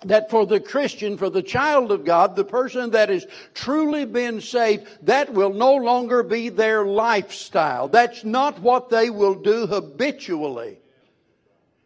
that 0.03 0.29
for 0.29 0.45
the 0.45 0.59
Christian, 0.59 1.17
for 1.17 1.29
the 1.29 1.41
child 1.41 1.89
of 1.89 2.03
God, 2.03 2.35
the 2.35 2.43
person 2.43 2.91
that 2.91 3.07
has 3.07 3.25
truly 3.53 4.03
been 4.03 4.41
saved, 4.41 4.85
that 5.03 5.33
will 5.33 5.53
no 5.53 5.75
longer 5.75 6.21
be 6.21 6.49
their 6.49 6.85
lifestyle. 6.85 7.87
That's 7.87 8.25
not 8.25 8.59
what 8.59 8.89
they 8.89 9.09
will 9.09 9.35
do 9.35 9.67
habitually. 9.67 10.79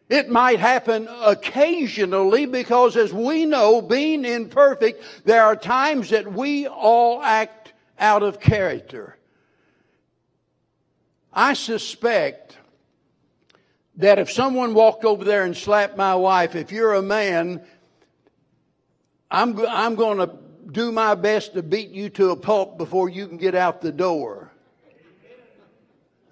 It 0.09 0.29
might 0.29 0.59
happen 0.59 1.07
occasionally 1.23 2.47
because 2.47 2.97
as 2.97 3.13
we 3.13 3.45
know, 3.45 3.79
being 3.79 4.25
imperfect, 4.25 5.03
there 5.23 5.43
are 5.43 5.55
times 5.55 6.09
that 6.09 6.31
we 6.31 6.65
all 6.65 7.21
act 7.21 7.73
out 7.99 8.23
of 8.23 8.39
character. 8.39 9.17
I 11.31 11.53
suspect 11.53 12.57
that 13.97 14.19
if 14.19 14.31
someone 14.31 14.73
walked 14.73 15.03
over 15.03 15.23
there 15.23 15.43
and 15.43 15.57
slapped 15.57 15.97
my 15.97 16.15
wife, 16.15 16.55
if 16.55 16.71
you're 16.71 16.93
a 16.93 17.01
man, 17.01 17.61
I'm, 19.29 19.59
I'm 19.67 19.95
going 19.95 20.19
to 20.19 20.37
do 20.71 20.91
my 20.91 21.15
best 21.15 21.53
to 21.53 21.63
beat 21.63 21.89
you 21.89 22.09
to 22.11 22.29
a 22.29 22.35
pulp 22.35 22.77
before 22.77 23.09
you 23.09 23.27
can 23.27 23.37
get 23.37 23.55
out 23.55 23.81
the 23.81 23.91
door. 23.91 24.51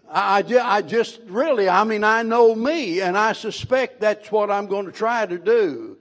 I, 0.09 0.43
I, 0.61 0.81
just 0.81 1.19
really, 1.25 1.67
I 1.67 1.83
mean, 1.83 2.03
I 2.03 2.21
know 2.21 2.53
me, 2.53 3.01
and 3.01 3.17
I 3.17 3.33
suspect 3.33 3.99
that's 3.99 4.31
what 4.31 4.51
I'm 4.51 4.67
going 4.67 4.85
to 4.85 4.91
try 4.91 5.25
to 5.25 5.37
do. 5.37 5.97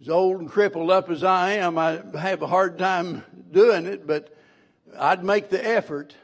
As 0.00 0.08
old 0.08 0.40
and 0.40 0.50
crippled 0.50 0.90
up 0.90 1.08
as 1.08 1.22
I 1.22 1.52
am, 1.52 1.78
I 1.78 2.02
have 2.18 2.42
a 2.42 2.46
hard 2.46 2.78
time 2.78 3.24
doing 3.52 3.86
it, 3.86 4.06
but 4.06 4.36
I'd 4.98 5.24
make 5.24 5.48
the 5.48 5.64
effort. 5.64 6.14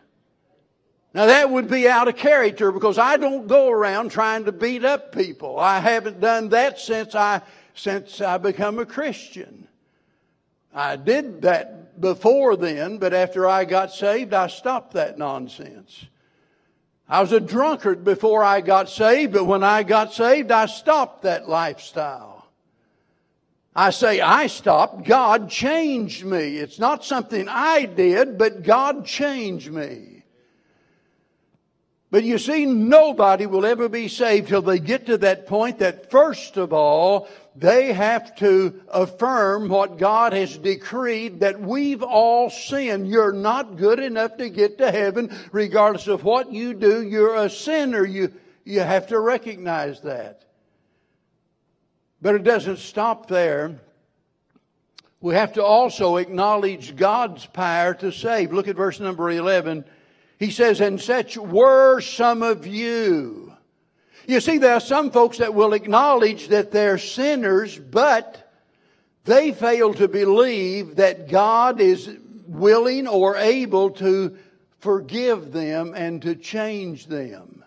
Now 1.15 1.27
that 1.27 1.51
would 1.51 1.69
be 1.69 1.89
out 1.89 2.09
of 2.09 2.17
character 2.17 2.73
because 2.73 2.99
I 2.99 3.17
don't 3.17 3.47
go 3.47 3.71
around 3.71 4.11
trying 4.11 4.47
to 4.47 4.53
beat 4.53 4.85
up 4.85 5.15
people. 5.15 5.59
I 5.59 5.79
haven't 5.81 6.21
done 6.21 6.49
that 6.51 6.79
since 6.79 7.15
I 7.15 7.43
since 7.75 8.21
I 8.21 8.39
become 8.39 8.79
a 8.79 8.87
Christian. 8.87 9.69
I 10.75 10.97
did 10.97 11.43
that 11.43 12.01
before 12.01 12.57
then, 12.57 12.99
but 12.99 13.13
after 13.13 13.47
I 13.47 13.65
got 13.65 13.93
saved, 13.93 14.33
I 14.33 14.47
stopped 14.47 14.95
that 14.95 15.19
nonsense. 15.19 16.07
I 17.09 17.21
was 17.21 17.33
a 17.33 17.41
drunkard 17.41 18.05
before 18.05 18.43
I 18.43 18.63
got 18.63 18.89
saved, 18.89 19.35
but 19.35 19.45
when 19.45 19.63
I 19.63 19.83
got 19.83 20.15
saved, 20.15 20.51
I 20.51 20.65
stopped 20.65 21.23
that 21.23 21.47
lifestyle. 21.47 22.47
I 23.75 23.91
say 23.91 24.21
I 24.21 24.47
stopped. 24.47 25.05
God 25.05 25.51
changed 25.51 26.25
me. 26.25 26.57
It's 26.57 26.79
not 26.79 27.05
something 27.05 27.49
I 27.49 27.85
did, 27.85 28.39
but 28.39 28.63
God 28.63 29.05
changed 29.05 29.71
me. 29.71 30.12
But 32.13 32.25
you 32.25 32.37
see, 32.37 32.67
nobody 32.67 33.47
will 33.47 33.65
ever 33.65 33.89
be 33.89 34.07
saved 34.07 34.49
till 34.49 34.61
they 34.61 34.79
get 34.79 35.07
to 35.07 35.17
that 35.17 35.47
point 35.47 35.79
that 35.79 36.11
first 36.11 36.59
of 36.59 36.71
all, 36.71 37.27
they 37.57 37.95
have 37.95 38.37
to 38.37 38.83
affirm 38.91 39.71
what 39.71 39.97
God 39.97 40.35
has 40.35 40.59
decreed 40.59 41.41
that 41.41 41.59
we've 41.59 42.03
all 42.03 42.51
sinned. 42.51 43.09
You're 43.09 43.33
not 43.33 43.79
good 43.79 43.99
enough 43.99 44.37
to 44.37 44.51
get 44.51 44.77
to 44.77 44.91
heaven, 44.91 45.35
regardless 45.53 46.07
of 46.07 46.23
what 46.23 46.53
you 46.53 46.75
do. 46.75 47.03
You're 47.03 47.35
a 47.35 47.49
sinner. 47.49 48.05
You, 48.05 48.31
you 48.63 48.81
have 48.81 49.07
to 49.07 49.19
recognize 49.19 50.03
that. 50.03 50.45
But 52.21 52.35
it 52.35 52.43
doesn't 52.43 52.81
stop 52.81 53.27
there. 53.27 53.81
We 55.23 55.35
have 55.35 55.55
to 55.55 55.65
also 55.65 56.17
acknowledge 56.17 56.95
God's 56.95 57.47
power 57.47 57.95
to 57.95 58.13
save. 58.13 58.53
Look 58.53 58.69
at 58.69 58.77
verse 58.77 59.01
number 59.01 59.31
11. 59.31 59.87
He 60.43 60.51
says, 60.51 60.81
and 60.81 61.01
such 61.01 61.37
were 61.37 62.01
some 62.01 62.43
of 62.43 62.67
you. 62.67 63.53
You 64.27 64.41
see, 64.41 64.59
there 64.59 64.75
are 64.75 64.81
some 64.81 65.13
folks 65.13 65.39
that 65.39 65.55
will 65.55 65.73
acknowledge 65.73 66.49
that 66.49 66.73
they're 66.73 66.99
sinners, 66.99 67.79
but 67.79 68.53
they 69.23 69.53
fail 69.53 69.95
to 69.95 70.09
believe 70.09 70.97
that 70.97 71.29
God 71.29 71.81
is 71.81 72.11
willing 72.49 73.07
or 73.07 73.37
able 73.37 73.91
to 73.91 74.37
forgive 74.81 75.53
them 75.53 75.93
and 75.95 76.21
to 76.23 76.35
change 76.35 77.07
them. 77.07 77.65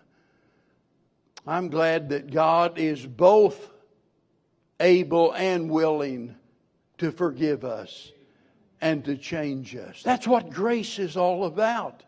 I'm 1.46 1.70
glad 1.70 2.10
that 2.10 2.30
God 2.30 2.78
is 2.78 3.06
both 3.06 3.70
able 4.80 5.32
and 5.32 5.70
willing 5.70 6.36
to 6.98 7.10
forgive 7.10 7.64
us 7.64 8.12
and 8.82 9.02
to 9.06 9.16
change 9.16 9.74
us. 9.74 10.02
That's 10.02 10.26
what 10.26 10.50
grace 10.50 10.98
is 10.98 11.16
all 11.16 11.46
about 11.46 12.02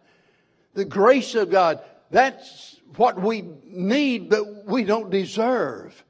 the 0.74 0.84
grace 0.84 1.34
of 1.34 1.50
God. 1.50 1.80
That's 2.10 2.76
what 2.96 3.20
we 3.20 3.42
need, 3.64 4.30
but 4.30 4.64
we 4.64 4.84
don't 4.84 5.10
deserve. 5.10 6.04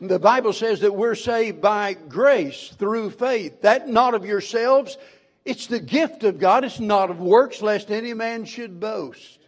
The 0.00 0.18
Bible 0.18 0.52
says 0.52 0.80
that 0.80 0.94
we're 0.94 1.14
saved 1.14 1.60
by 1.60 1.94
grace 1.94 2.74
through 2.78 3.10
faith. 3.10 3.60
That 3.62 3.88
not 3.88 4.14
of 4.14 4.24
yourselves. 4.24 4.96
It's 5.44 5.66
the 5.66 5.80
gift 5.80 6.24
of 6.24 6.38
God. 6.38 6.64
It's 6.64 6.80
not 6.80 7.10
of 7.10 7.20
works, 7.20 7.60
lest 7.60 7.90
any 7.90 8.14
man 8.14 8.46
should 8.46 8.80
boast. 8.80 9.38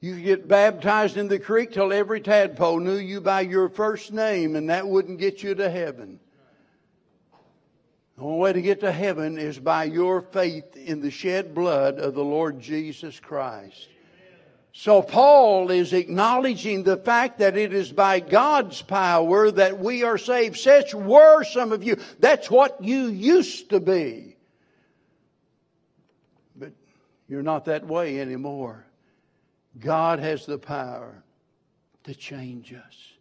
You 0.00 0.20
get 0.20 0.46
baptized 0.46 1.16
in 1.16 1.28
the 1.28 1.38
creek 1.38 1.72
till 1.72 1.92
every 1.92 2.20
tadpole 2.20 2.80
knew 2.80 2.96
you 2.96 3.20
by 3.22 3.40
your 3.40 3.70
first 3.70 4.12
name, 4.12 4.54
and 4.54 4.68
that 4.68 4.86
wouldn't 4.86 5.18
get 5.18 5.42
you 5.42 5.54
to 5.54 5.70
heaven. 5.70 6.20
The 8.16 8.22
only 8.22 8.38
way 8.38 8.52
to 8.54 8.62
get 8.62 8.80
to 8.80 8.92
heaven 8.92 9.38
is 9.38 9.58
by 9.58 9.84
your 9.84 10.22
faith 10.22 10.74
in 10.76 11.00
the 11.00 11.10
shed 11.10 11.54
blood 11.54 11.98
of 11.98 12.14
the 12.14 12.24
Lord 12.24 12.60
Jesus 12.60 13.20
Christ. 13.20 13.88
So 14.72 15.00
Paul 15.02 15.70
is 15.70 15.92
acknowledging 15.92 16.82
the 16.82 16.96
fact 16.96 17.38
that 17.38 17.56
it 17.56 17.72
is 17.72 17.92
by 17.92 18.20
God's 18.20 18.82
power 18.82 19.50
that 19.50 19.78
we 19.78 20.02
are 20.02 20.18
saved. 20.18 20.58
Such 20.58 20.94
were 20.94 21.44
some 21.44 21.72
of 21.72 21.82
you. 21.82 21.96
That's 22.18 22.50
what 22.50 22.82
you 22.82 23.06
used 23.06 23.70
to 23.70 23.80
be. 23.80 24.36
But 26.54 26.72
you're 27.28 27.42
not 27.42 27.66
that 27.66 27.86
way 27.86 28.20
anymore. 28.20 28.84
God 29.78 30.18
has 30.18 30.44
the 30.44 30.58
power 30.58 31.22
to 32.04 32.14
change 32.14 32.72
us. 32.72 33.15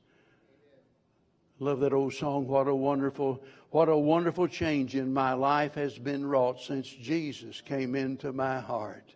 Love 1.59 1.79
that 1.79 1.93
old 1.93 2.13
song, 2.13 2.47
What 2.47 2.67
a 2.67 2.75
Wonderful 2.75 3.41
what 3.75 3.89
a 3.89 3.97
wonderful 3.97 4.47
change 4.47 4.95
in 4.95 5.13
my 5.13 5.33
life 5.33 5.73
has 5.73 5.97
been 5.97 6.25
wrought 6.25 6.61
since 6.61 6.87
Jesus 6.87 7.59
came 7.59 7.93
into 7.93 8.31
my 8.31 8.61
heart. 8.61 9.13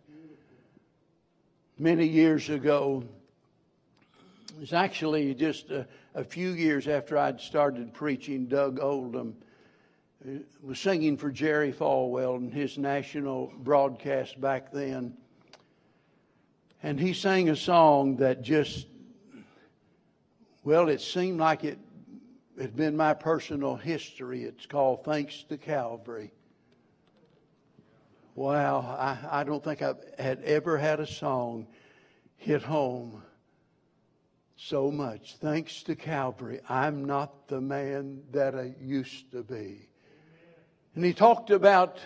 Many 1.77 2.05
years 2.05 2.49
ago, 2.49 3.05
it 4.49 4.59
was 4.59 4.73
actually 4.73 5.33
just 5.33 5.69
a, 5.69 5.87
a 6.13 6.25
few 6.25 6.49
years 6.49 6.89
after 6.89 7.17
I'd 7.17 7.39
started 7.39 7.93
preaching, 7.93 8.47
Doug 8.47 8.81
Oldham 8.81 9.37
uh, 10.27 10.39
was 10.61 10.77
singing 10.77 11.15
for 11.15 11.31
Jerry 11.31 11.71
Falwell 11.71 12.35
in 12.35 12.51
his 12.51 12.77
national 12.77 13.53
broadcast 13.59 14.41
back 14.41 14.73
then. 14.73 15.13
And 16.83 16.99
he 16.99 17.13
sang 17.13 17.47
a 17.47 17.55
song 17.55 18.17
that 18.17 18.41
just, 18.41 18.87
well, 20.65 20.89
it 20.89 20.99
seemed 20.99 21.39
like 21.39 21.63
it 21.63 21.79
it's 22.59 22.75
been 22.75 22.97
my 22.97 23.13
personal 23.13 23.77
history. 23.77 24.43
It's 24.43 24.65
called 24.65 25.05
Thanks 25.05 25.43
to 25.43 25.57
Calvary. 25.57 26.33
Wow, 28.35 28.79
I, 28.79 29.39
I 29.39 29.43
don't 29.45 29.63
think 29.63 29.81
I 29.81 29.93
had 30.17 30.43
ever 30.43 30.77
had 30.77 30.99
a 30.99 31.07
song 31.07 31.67
hit 32.35 32.61
home 32.61 33.23
so 34.57 34.91
much. 34.91 35.37
Thanks 35.37 35.83
to 35.83 35.95
Calvary, 35.95 36.59
I'm 36.67 37.05
not 37.05 37.47
the 37.47 37.61
man 37.61 38.23
that 38.31 38.55
I 38.55 38.73
used 38.81 39.31
to 39.31 39.41
be. 39.41 39.87
And 40.95 41.05
he 41.05 41.13
talked 41.13 41.51
about 41.51 41.97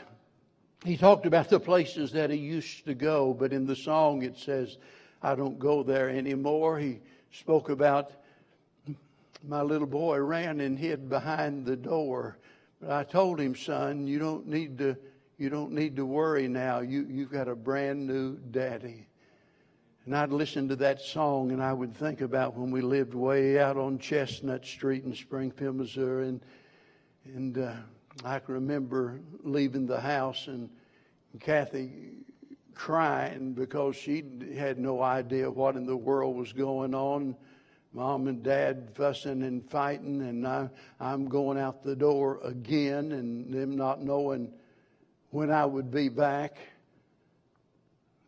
he 0.85 0.97
talked 0.97 1.25
about 1.25 1.49
the 1.49 1.61
places 1.61 2.11
that 2.11 2.29
he 2.29 2.37
used 2.37 2.85
to 2.85 2.93
go, 2.93 3.33
but 3.33 3.53
in 3.53 3.65
the 3.65 3.75
song 3.75 4.21
it 4.21 4.37
says, 4.37 4.77
I 5.21 5.33
don't 5.33 5.57
go 5.57 5.81
there 5.81 6.09
anymore. 6.09 6.77
He 6.77 6.99
spoke 7.31 7.69
about 7.69 8.11
my 9.45 9.61
little 9.61 9.87
boy 9.87 10.17
ran 10.19 10.59
and 10.59 10.77
hid 10.77 11.09
behind 11.09 11.65
the 11.65 11.75
door. 11.75 12.37
But 12.79 12.91
I 12.91 13.03
told 13.03 13.39
him, 13.39 13.55
son, 13.55 14.07
you 14.07 14.19
don't 14.19 14.47
need 14.47 14.77
to 14.79 14.97
you 15.37 15.49
don't 15.49 15.71
need 15.71 15.95
to 15.97 16.05
worry 16.05 16.47
now. 16.47 16.79
You 16.79 17.05
you've 17.09 17.31
got 17.31 17.47
a 17.47 17.55
brand 17.55 18.07
new 18.07 18.37
daddy. 18.51 19.07
And 20.05 20.15
I'd 20.15 20.31
listen 20.31 20.67
to 20.67 20.75
that 20.77 21.01
song 21.01 21.51
and 21.51 21.63
I 21.63 21.71
would 21.71 21.95
think 21.95 22.21
about 22.21 22.55
when 22.55 22.71
we 22.71 22.81
lived 22.81 23.13
way 23.13 23.59
out 23.59 23.77
on 23.77 23.99
Chestnut 23.99 24.65
Street 24.65 25.05
in 25.05 25.15
Springfield, 25.15 25.77
Missouri. 25.77 26.27
And, 26.27 26.41
and 27.25 27.57
uh, 27.57 27.73
I 28.25 28.39
can 28.39 28.53
remember 28.53 29.21
leaving 29.43 29.85
the 29.85 30.01
house 30.01 30.47
and 30.47 30.69
Kathy 31.39 32.17
crying 32.75 33.53
because 33.53 33.95
she 33.95 34.23
had 34.57 34.77
no 34.77 35.01
idea 35.01 35.49
what 35.49 35.77
in 35.77 35.85
the 35.85 35.95
world 35.95 36.35
was 36.35 36.51
going 36.51 36.93
on. 36.93 37.35
Mom 37.93 38.27
and 38.27 38.41
dad 38.41 38.89
fussing 38.93 39.43
and 39.43 39.69
fighting, 39.69 40.21
and 40.21 40.47
I, 40.47 40.69
I'm 40.99 41.27
going 41.27 41.59
out 41.59 41.83
the 41.83 41.95
door 41.95 42.39
again, 42.43 43.11
and 43.11 43.53
them 43.53 43.75
not 43.75 44.01
knowing 44.01 44.51
when 45.29 45.51
I 45.51 45.65
would 45.65 45.91
be 45.91 46.09
back. 46.09 46.57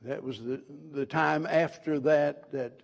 That 0.04 0.23
was 0.23 0.43
the, 0.43 0.62
the 0.91 1.06
time 1.06 1.47
after 1.47 1.99
that 2.01 2.51
that 2.51 2.82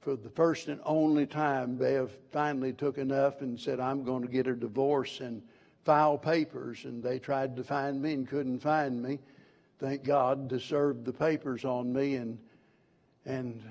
for 0.00 0.16
the 0.16 0.30
first 0.30 0.68
and 0.68 0.80
only 0.84 1.26
time, 1.26 1.76
Bev 1.76 2.10
finally 2.32 2.72
took 2.72 2.98
enough 2.98 3.42
and 3.42 3.60
said, 3.60 3.80
I'm 3.80 4.02
going 4.02 4.22
to 4.22 4.28
get 4.28 4.46
a 4.46 4.54
divorce 4.54 5.20
and 5.20 5.42
file 5.84 6.16
papers. 6.16 6.84
And 6.84 7.02
they 7.02 7.18
tried 7.18 7.56
to 7.56 7.64
find 7.64 8.00
me 8.00 8.14
and 8.14 8.26
couldn't 8.26 8.60
find 8.60 9.02
me. 9.02 9.18
Thank 9.78 10.04
God 10.04 10.48
to 10.50 10.58
serve 10.58 11.04
the 11.04 11.12
papers 11.12 11.64
on 11.64 11.92
me. 11.92 12.16
And, 12.16 12.38
and 13.26 13.62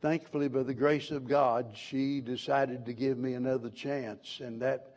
thankfully, 0.00 0.48
by 0.48 0.62
the 0.62 0.74
grace 0.74 1.10
of 1.10 1.26
God, 1.26 1.70
she 1.74 2.20
decided 2.20 2.86
to 2.86 2.92
give 2.92 3.18
me 3.18 3.34
another 3.34 3.70
chance. 3.70 4.40
And 4.42 4.60
that, 4.62 4.94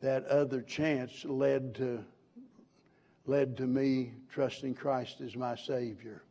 that 0.00 0.26
other 0.26 0.62
chance 0.62 1.24
led 1.24 1.74
to 1.76 2.04
led 3.26 3.56
to 3.56 3.66
me 3.66 4.12
trusting 4.30 4.74
Christ 4.74 5.20
as 5.20 5.36
my 5.36 5.54
Savior. 5.54 6.22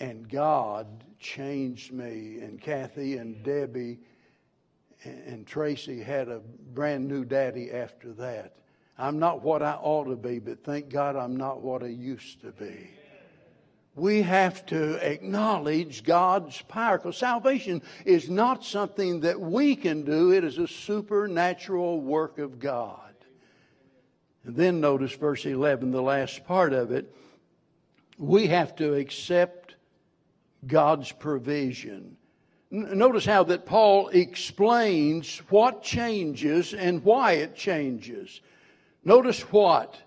And 0.00 0.28
God 0.28 0.86
changed 1.18 1.92
me, 1.92 2.38
and 2.40 2.60
Kathy 2.60 3.16
and 3.16 3.42
Debbie 3.42 3.98
and 5.04 5.46
Tracy 5.46 6.02
had 6.02 6.28
a 6.28 6.40
brand 6.74 7.08
new 7.08 7.24
daddy 7.24 7.72
after 7.72 8.12
that. 8.14 8.56
I'm 8.98 9.18
not 9.18 9.42
what 9.42 9.62
I 9.62 9.72
ought 9.74 10.04
to 10.04 10.16
be, 10.16 10.38
but 10.38 10.62
thank 10.64 10.88
God 10.88 11.16
I'm 11.16 11.36
not 11.36 11.60
what 11.60 11.82
I 11.82 11.88
used 11.88 12.40
to 12.42 12.52
be. 12.52 12.90
We 13.94 14.22
have 14.22 14.64
to 14.66 14.94
acknowledge 15.06 16.02
God's 16.02 16.60
power 16.62 16.96
because 16.96 17.18
salvation 17.18 17.82
is 18.06 18.30
not 18.30 18.64
something 18.64 19.20
that 19.20 19.38
we 19.38 19.76
can 19.76 20.04
do, 20.04 20.32
it 20.32 20.44
is 20.44 20.56
a 20.56 20.66
supernatural 20.66 22.00
work 22.00 22.38
of 22.38 22.58
God. 22.58 22.98
And 24.44 24.56
then 24.56 24.80
notice 24.80 25.12
verse 25.12 25.44
11, 25.44 25.90
the 25.90 26.02
last 26.02 26.44
part 26.44 26.72
of 26.72 26.90
it. 26.90 27.14
We 28.18 28.46
have 28.48 28.74
to 28.76 28.94
accept 28.94 29.74
God's 30.66 31.12
provision. 31.12 32.16
Notice 32.70 33.26
how 33.26 33.44
that 33.44 33.66
Paul 33.66 34.08
explains 34.08 35.38
what 35.50 35.82
changes 35.82 36.72
and 36.72 37.04
why 37.04 37.32
it 37.32 37.54
changes. 37.54 38.40
Notice 39.04 39.42
what? 39.52 39.98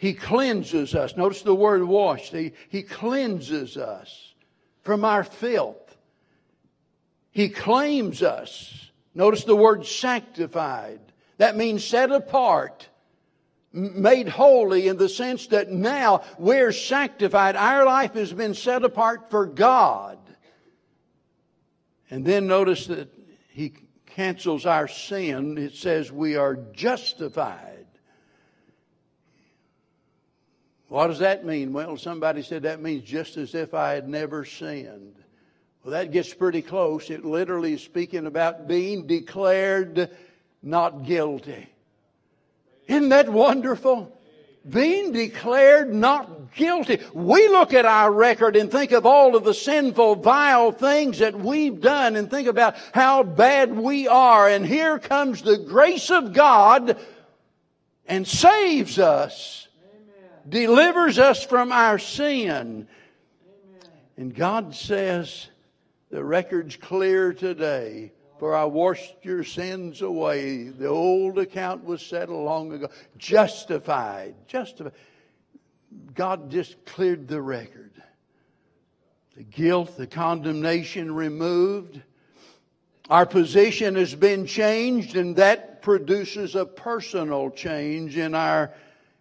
He 0.00 0.14
cleanses 0.14 0.94
us. 0.94 1.14
Notice 1.14 1.42
the 1.42 1.54
word 1.54 1.84
washed. 1.84 2.32
He, 2.32 2.52
he 2.70 2.82
cleanses 2.82 3.76
us 3.76 4.32
from 4.82 5.04
our 5.04 5.22
filth. 5.22 5.98
He 7.30 7.50
claims 7.50 8.22
us. 8.22 8.90
Notice 9.14 9.44
the 9.44 9.54
word 9.54 9.84
sanctified. 9.84 11.00
That 11.36 11.54
means 11.54 11.84
set 11.84 12.10
apart 12.10 12.88
made 13.74 14.30
holy 14.30 14.88
in 14.88 14.96
the 14.96 15.10
sense 15.10 15.48
that 15.48 15.70
now 15.70 16.22
we're 16.38 16.72
sanctified. 16.72 17.54
Our 17.54 17.84
life 17.84 18.14
has 18.14 18.32
been 18.32 18.54
set 18.54 18.84
apart 18.84 19.30
for 19.30 19.44
God. 19.44 20.18
And 22.10 22.24
then 22.24 22.46
notice 22.46 22.86
that 22.86 23.12
he 23.50 23.74
cancels 24.06 24.64
our 24.64 24.88
sin. 24.88 25.58
It 25.58 25.74
says 25.74 26.10
we 26.10 26.36
are 26.36 26.56
justified. 26.72 27.79
What 30.90 31.06
does 31.06 31.20
that 31.20 31.46
mean? 31.46 31.72
Well, 31.72 31.96
somebody 31.96 32.42
said 32.42 32.64
that 32.64 32.82
means 32.82 33.04
just 33.04 33.36
as 33.36 33.54
if 33.54 33.74
I 33.74 33.92
had 33.92 34.08
never 34.08 34.44
sinned. 34.44 35.14
Well, 35.84 35.92
that 35.92 36.10
gets 36.10 36.34
pretty 36.34 36.62
close. 36.62 37.10
It 37.10 37.24
literally 37.24 37.74
is 37.74 37.80
speaking 37.80 38.26
about 38.26 38.66
being 38.66 39.06
declared 39.06 40.10
not 40.64 41.04
guilty. 41.06 41.68
Isn't 42.88 43.10
that 43.10 43.28
wonderful? 43.28 44.18
Being 44.68 45.12
declared 45.12 45.94
not 45.94 46.56
guilty. 46.56 46.98
We 47.14 47.46
look 47.46 47.72
at 47.72 47.86
our 47.86 48.10
record 48.10 48.56
and 48.56 48.68
think 48.68 48.90
of 48.90 49.06
all 49.06 49.36
of 49.36 49.44
the 49.44 49.54
sinful, 49.54 50.16
vile 50.16 50.72
things 50.72 51.20
that 51.20 51.38
we've 51.38 51.80
done 51.80 52.16
and 52.16 52.28
think 52.28 52.48
about 52.48 52.74
how 52.92 53.22
bad 53.22 53.76
we 53.76 54.08
are. 54.08 54.48
And 54.48 54.66
here 54.66 54.98
comes 54.98 55.42
the 55.42 55.56
grace 55.56 56.10
of 56.10 56.32
God 56.32 56.98
and 58.06 58.26
saves 58.26 58.98
us. 58.98 59.68
Delivers 60.48 61.18
us 61.18 61.44
from 61.44 61.72
our 61.72 61.98
sin. 61.98 62.88
And 64.16 64.34
God 64.34 64.74
says, 64.74 65.48
the 66.10 66.24
record's 66.24 66.76
clear 66.76 67.32
today. 67.32 68.12
For 68.38 68.56
I 68.56 68.64
washed 68.64 69.16
your 69.22 69.44
sins 69.44 70.00
away. 70.00 70.64
The 70.64 70.86
old 70.86 71.38
account 71.38 71.84
was 71.84 72.00
settled 72.00 72.42
long 72.42 72.72
ago. 72.72 72.88
Justified. 73.18 74.34
Justified. 74.46 74.94
God 76.14 76.50
just 76.50 76.82
cleared 76.86 77.28
the 77.28 77.42
record. 77.42 77.92
The 79.36 79.42
guilt, 79.42 79.98
the 79.98 80.06
condemnation 80.06 81.14
removed. 81.14 82.00
Our 83.10 83.26
position 83.26 83.96
has 83.96 84.14
been 84.14 84.46
changed, 84.46 85.16
and 85.16 85.36
that 85.36 85.82
produces 85.82 86.54
a 86.54 86.64
personal 86.64 87.50
change 87.50 88.16
in 88.16 88.34
our, 88.34 88.72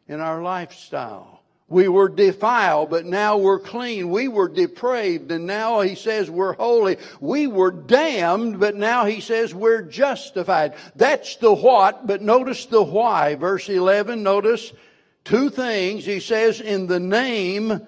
in 0.09 0.19
our 0.19 0.41
lifestyle. 0.41 1.39
We 1.69 1.87
were 1.87 2.09
defiled, 2.09 2.89
but 2.89 3.05
now 3.05 3.37
we're 3.37 3.59
clean. 3.59 4.09
We 4.09 4.27
were 4.27 4.49
depraved, 4.49 5.31
and 5.31 5.45
now 5.45 5.81
he 5.81 5.93
says 5.93 6.27
we're 6.27 6.53
holy. 6.53 6.97
We 7.21 7.45
were 7.45 7.69
damned, 7.69 8.59
but 8.59 8.75
now 8.75 9.05
he 9.05 9.21
says 9.21 9.53
we're 9.53 9.83
justified. 9.83 10.73
That's 10.95 11.35
the 11.35 11.53
what, 11.53 12.07
but 12.07 12.23
notice 12.23 12.65
the 12.65 12.81
why. 12.81 13.35
Verse 13.35 13.69
11, 13.69 14.23
notice 14.23 14.73
two 15.23 15.51
things. 15.51 16.05
He 16.05 16.19
says, 16.19 16.59
in 16.59 16.87
the 16.87 16.99
name 16.99 17.79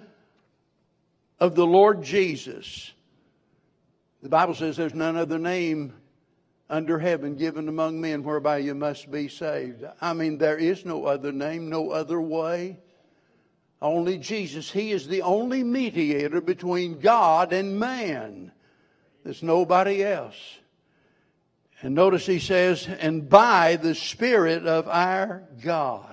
of 1.39 1.55
the 1.55 1.65
Lord 1.65 2.03
Jesus. 2.03 2.91
The 4.21 4.29
Bible 4.29 4.53
says 4.53 4.77
there's 4.77 4.93
none 4.93 5.17
other 5.17 5.39
name 5.39 5.93
under 6.71 6.97
heaven 6.97 7.35
given 7.35 7.67
among 7.67 7.99
men 7.99 8.23
whereby 8.23 8.57
you 8.57 8.73
must 8.73 9.11
be 9.11 9.27
saved. 9.27 9.83
I 9.99 10.13
mean, 10.13 10.37
there 10.37 10.57
is 10.57 10.85
no 10.85 11.05
other 11.05 11.33
name, 11.33 11.69
no 11.69 11.91
other 11.91 12.19
way. 12.19 12.79
Only 13.81 14.17
Jesus. 14.17 14.71
He 14.71 14.91
is 14.91 15.07
the 15.07 15.21
only 15.21 15.63
mediator 15.63 16.39
between 16.39 16.99
God 16.99 17.51
and 17.51 17.77
man. 17.77 18.53
There's 19.23 19.43
nobody 19.43 20.03
else. 20.03 20.35
And 21.81 21.93
notice 21.93 22.25
he 22.25 22.39
says, 22.39 22.87
and 22.87 23.27
by 23.27 23.75
the 23.75 23.95
Spirit 23.95 24.65
of 24.65 24.87
our 24.87 25.43
God. 25.63 26.10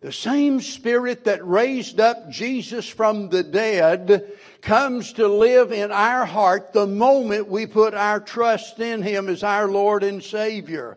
The 0.00 0.12
same 0.12 0.60
Spirit 0.60 1.24
that 1.24 1.46
raised 1.46 2.00
up 2.00 2.30
Jesus 2.30 2.88
from 2.88 3.28
the 3.28 3.42
dead 3.42 4.32
comes 4.62 5.12
to 5.14 5.28
live 5.28 5.72
in 5.72 5.92
our 5.92 6.24
heart 6.24 6.72
the 6.72 6.86
moment 6.86 7.48
we 7.48 7.66
put 7.66 7.92
our 7.92 8.18
trust 8.18 8.80
in 8.80 9.02
Him 9.02 9.28
as 9.28 9.42
our 9.42 9.68
Lord 9.68 10.02
and 10.02 10.22
Savior. 10.22 10.96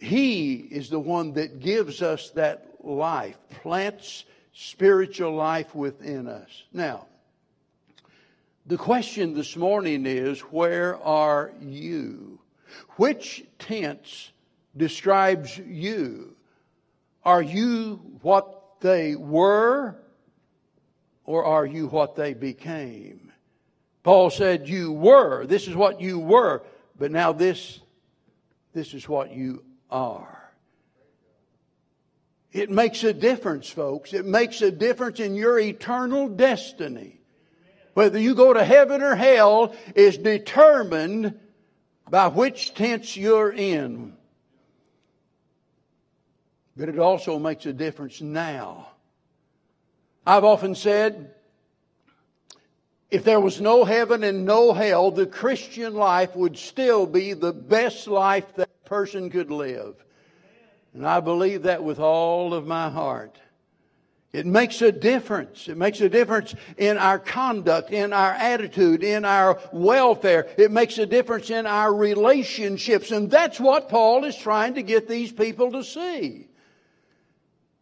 He 0.00 0.54
is 0.54 0.90
the 0.90 0.98
one 0.98 1.34
that 1.34 1.60
gives 1.60 2.02
us 2.02 2.30
that 2.30 2.66
life, 2.82 3.38
plants 3.62 4.24
spiritual 4.52 5.32
life 5.32 5.74
within 5.74 6.26
us. 6.26 6.64
Now, 6.72 7.06
the 8.66 8.76
question 8.76 9.34
this 9.34 9.56
morning 9.56 10.06
is 10.06 10.40
where 10.40 10.96
are 11.02 11.52
you? 11.60 12.40
Which 12.96 13.44
tense 13.58 14.32
describes 14.76 15.56
you. 15.58 16.36
Are 17.24 17.42
you 17.42 18.18
what 18.22 18.80
they 18.80 19.16
were, 19.16 19.96
or 21.24 21.44
are 21.44 21.64
you 21.64 21.86
what 21.86 22.16
they 22.16 22.34
became? 22.34 23.32
Paul 24.02 24.30
said, 24.30 24.68
You 24.68 24.92
were. 24.92 25.46
This 25.46 25.66
is 25.66 25.74
what 25.74 26.00
you 26.00 26.18
were, 26.18 26.62
but 26.98 27.10
now 27.10 27.32
this, 27.32 27.80
this 28.72 28.94
is 28.94 29.08
what 29.08 29.32
you 29.32 29.64
are. 29.90 30.52
It 32.52 32.70
makes 32.70 33.02
a 33.02 33.12
difference, 33.12 33.68
folks. 33.68 34.12
It 34.12 34.24
makes 34.24 34.62
a 34.62 34.70
difference 34.70 35.18
in 35.18 35.34
your 35.34 35.58
eternal 35.58 36.28
destiny. 36.28 37.18
Whether 37.94 38.18
you 38.20 38.34
go 38.34 38.52
to 38.52 38.64
heaven 38.64 39.02
or 39.02 39.16
hell 39.16 39.74
is 39.94 40.18
determined 40.18 41.38
by 42.08 42.28
which 42.28 42.74
tense 42.74 43.16
you're 43.16 43.52
in. 43.52 44.14
But 46.76 46.88
it 46.88 46.98
also 46.98 47.38
makes 47.38 47.66
a 47.66 47.72
difference 47.72 48.20
now. 48.20 48.88
I've 50.26 50.44
often 50.44 50.74
said, 50.74 51.34
if 53.10 53.22
there 53.22 53.38
was 53.38 53.60
no 53.60 53.84
heaven 53.84 54.24
and 54.24 54.44
no 54.44 54.72
hell, 54.72 55.10
the 55.10 55.26
Christian 55.26 55.94
life 55.94 56.34
would 56.34 56.58
still 56.58 57.06
be 57.06 57.32
the 57.32 57.52
best 57.52 58.08
life 58.08 58.54
that 58.56 58.84
person 58.84 59.30
could 59.30 59.50
live. 59.50 59.94
And 60.94 61.06
I 61.06 61.20
believe 61.20 61.62
that 61.62 61.84
with 61.84 62.00
all 62.00 62.54
of 62.54 62.66
my 62.66 62.88
heart. 62.88 63.38
It 64.32 64.46
makes 64.46 64.82
a 64.82 64.90
difference. 64.90 65.68
It 65.68 65.76
makes 65.76 66.00
a 66.00 66.08
difference 66.08 66.56
in 66.76 66.98
our 66.98 67.20
conduct, 67.20 67.92
in 67.92 68.12
our 68.12 68.32
attitude, 68.32 69.04
in 69.04 69.24
our 69.24 69.60
welfare. 69.72 70.48
It 70.58 70.72
makes 70.72 70.98
a 70.98 71.06
difference 71.06 71.50
in 71.50 71.66
our 71.66 71.94
relationships. 71.94 73.12
And 73.12 73.30
that's 73.30 73.60
what 73.60 73.88
Paul 73.88 74.24
is 74.24 74.34
trying 74.34 74.74
to 74.74 74.82
get 74.82 75.06
these 75.06 75.30
people 75.30 75.70
to 75.70 75.84
see. 75.84 76.48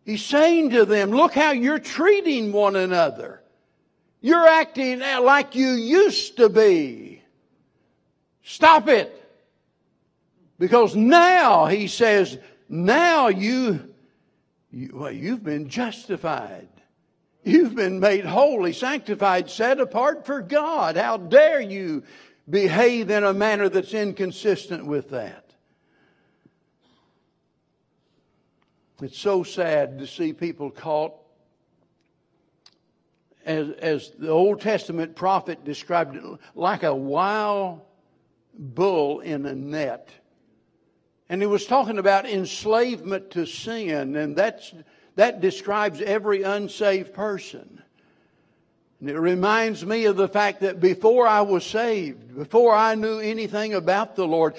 He's 0.04 0.24
saying 0.24 0.70
to 0.70 0.84
them, 0.84 1.10
look 1.10 1.32
how 1.32 1.52
you're 1.52 1.78
treating 1.78 2.52
one 2.52 2.76
another. 2.76 3.42
You're 4.20 4.46
acting 4.46 5.00
like 5.00 5.54
you 5.54 5.70
used 5.70 6.36
to 6.36 6.48
be. 6.48 7.22
Stop 8.42 8.88
it. 8.88 9.18
Because 10.58 10.94
now, 10.94 11.66
he 11.66 11.88
says, 11.88 12.38
now 12.68 13.28
you, 13.28 13.92
you 14.70 14.90
well, 14.94 15.10
you've 15.10 15.42
been 15.42 15.68
justified. 15.68 16.68
You've 17.44 17.74
been 17.74 17.98
made 17.98 18.24
holy, 18.24 18.72
sanctified, 18.72 19.50
set 19.50 19.80
apart 19.80 20.24
for 20.24 20.40
God. 20.40 20.96
How 20.96 21.16
dare 21.16 21.60
you 21.60 22.04
behave 22.48 23.10
in 23.10 23.24
a 23.24 23.34
manner 23.34 23.68
that's 23.68 23.94
inconsistent 23.94 24.86
with 24.86 25.10
that? 25.10 25.41
It's 29.02 29.18
so 29.18 29.42
sad 29.42 29.98
to 29.98 30.06
see 30.06 30.32
people 30.32 30.70
caught, 30.70 31.14
as, 33.44 33.70
as 33.80 34.10
the 34.18 34.28
Old 34.28 34.60
Testament 34.60 35.16
prophet 35.16 35.64
described 35.64 36.16
it, 36.16 36.22
like 36.54 36.84
a 36.84 36.94
wild 36.94 37.80
bull 38.56 39.20
in 39.20 39.46
a 39.46 39.54
net. 39.54 40.10
And 41.28 41.40
he 41.40 41.46
was 41.46 41.66
talking 41.66 41.98
about 41.98 42.26
enslavement 42.26 43.30
to 43.30 43.46
sin, 43.46 44.14
and 44.16 44.36
that's, 44.36 44.72
that 45.16 45.40
describes 45.40 46.00
every 46.00 46.42
unsaved 46.42 47.14
person. 47.14 47.82
And 49.00 49.10
it 49.10 49.18
reminds 49.18 49.84
me 49.84 50.04
of 50.04 50.16
the 50.16 50.28
fact 50.28 50.60
that 50.60 50.78
before 50.78 51.26
I 51.26 51.40
was 51.40 51.66
saved, 51.66 52.36
before 52.36 52.72
I 52.72 52.94
knew 52.94 53.18
anything 53.18 53.74
about 53.74 54.14
the 54.14 54.28
Lord, 54.28 54.54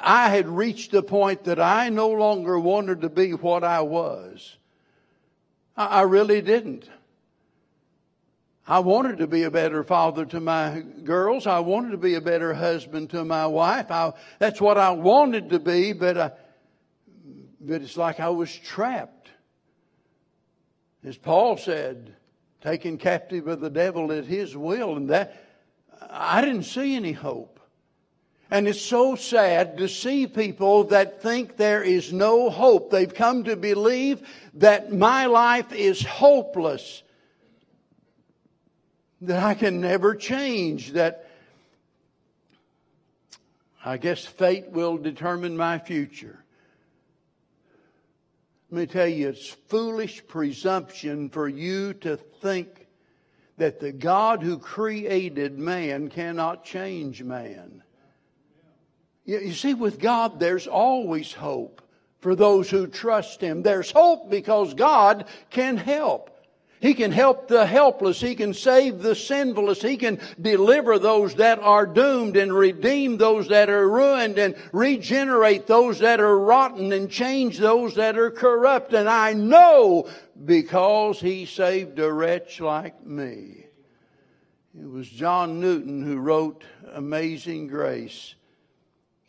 I 0.00 0.30
had 0.30 0.48
reached 0.48 0.92
the 0.92 1.02
point 1.02 1.44
that 1.44 1.60
I 1.60 1.88
no 1.90 2.08
longer 2.08 2.58
wanted 2.58 3.02
to 3.02 3.10
be 3.10 3.32
what 3.32 3.64
I 3.64 3.82
was. 3.82 4.56
I, 5.76 6.02
really 6.02 6.42
didn't. 6.42 6.88
I 8.66 8.80
wanted 8.80 9.18
to 9.18 9.26
be 9.26 9.44
a 9.44 9.50
better 9.50 9.82
father 9.82 10.26
to 10.26 10.40
my 10.40 10.80
girls. 11.04 11.46
I 11.46 11.60
wanted 11.60 11.92
to 11.92 11.96
be 11.96 12.14
a 12.14 12.20
better 12.20 12.52
husband 12.54 13.10
to 13.10 13.24
my 13.24 13.46
wife. 13.46 13.90
I, 13.90 14.12
that's 14.38 14.60
what 14.60 14.78
I 14.78 14.90
wanted 14.90 15.50
to 15.50 15.58
be, 15.58 15.92
but, 15.92 16.18
I, 16.18 16.32
but 17.60 17.82
it's 17.82 17.96
like 17.96 18.20
I 18.20 18.28
was 18.28 18.54
trapped. 18.54 19.30
As 21.04 21.16
Paul 21.16 21.56
said, 21.56 22.14
taken 22.60 22.98
captive 22.98 23.46
of 23.46 23.60
the 23.60 23.70
devil 23.70 24.12
at 24.12 24.26
his 24.26 24.56
will, 24.56 24.96
and 24.96 25.08
that 25.08 25.44
I 26.10 26.42
didn't 26.42 26.64
see 26.64 26.94
any 26.94 27.12
hope. 27.12 27.59
And 28.50 28.66
it's 28.66 28.80
so 28.80 29.14
sad 29.14 29.78
to 29.78 29.88
see 29.88 30.26
people 30.26 30.84
that 30.84 31.22
think 31.22 31.56
there 31.56 31.84
is 31.84 32.12
no 32.12 32.50
hope. 32.50 32.90
They've 32.90 33.12
come 33.12 33.44
to 33.44 33.54
believe 33.54 34.26
that 34.54 34.92
my 34.92 35.26
life 35.26 35.72
is 35.72 36.04
hopeless 36.04 37.04
that 39.20 39.42
I 39.42 39.54
can 39.54 39.80
never 39.80 40.14
change, 40.14 40.92
that 40.92 41.28
I 43.84 43.98
guess 43.98 44.24
fate 44.24 44.70
will 44.70 44.98
determine 44.98 45.56
my 45.56 45.78
future. 45.78 46.42
Let 48.70 48.80
me 48.80 48.86
tell 48.86 49.06
you, 49.06 49.28
it's 49.28 49.48
foolish 49.48 50.26
presumption 50.26 51.28
for 51.28 51.48
you 51.48 51.94
to 51.94 52.16
think 52.16 52.86
that 53.58 53.78
the 53.78 53.92
God 53.92 54.42
who 54.42 54.58
created 54.58 55.58
man 55.58 56.08
cannot 56.08 56.64
change 56.64 57.22
man. 57.22 57.82
You 59.24 59.52
see, 59.52 59.74
with 59.74 59.98
God, 59.98 60.40
there's 60.40 60.66
always 60.66 61.32
hope 61.32 61.82
for 62.20 62.34
those 62.34 62.70
who 62.70 62.86
trust 62.86 63.40
Him. 63.40 63.62
There's 63.62 63.90
hope 63.90 64.30
because 64.30 64.74
God 64.74 65.26
can 65.50 65.76
help. 65.76 66.30
He 66.80 66.94
can 66.94 67.12
help 67.12 67.46
the 67.46 67.66
helpless. 67.66 68.22
He 68.22 68.34
can 68.34 68.54
save 68.54 69.00
the 69.00 69.14
sinfulness. 69.14 69.82
He 69.82 69.98
can 69.98 70.18
deliver 70.40 70.98
those 70.98 71.34
that 71.34 71.58
are 71.58 71.86
doomed 71.86 72.38
and 72.38 72.54
redeem 72.54 73.18
those 73.18 73.48
that 73.48 73.68
are 73.68 73.86
ruined 73.86 74.38
and 74.38 74.56
regenerate 74.72 75.66
those 75.66 75.98
that 75.98 76.20
are 76.20 76.38
rotten 76.38 76.92
and 76.92 77.10
change 77.10 77.58
those 77.58 77.96
that 77.96 78.16
are 78.16 78.30
corrupt. 78.30 78.94
And 78.94 79.10
I 79.10 79.34
know 79.34 80.08
because 80.42 81.20
He 81.20 81.44
saved 81.44 81.98
a 81.98 82.10
wretch 82.10 82.60
like 82.60 83.04
me. 83.04 83.66
It 84.78 84.88
was 84.88 85.08
John 85.08 85.60
Newton 85.60 86.02
who 86.02 86.16
wrote 86.16 86.64
Amazing 86.94 87.66
Grace 87.66 88.36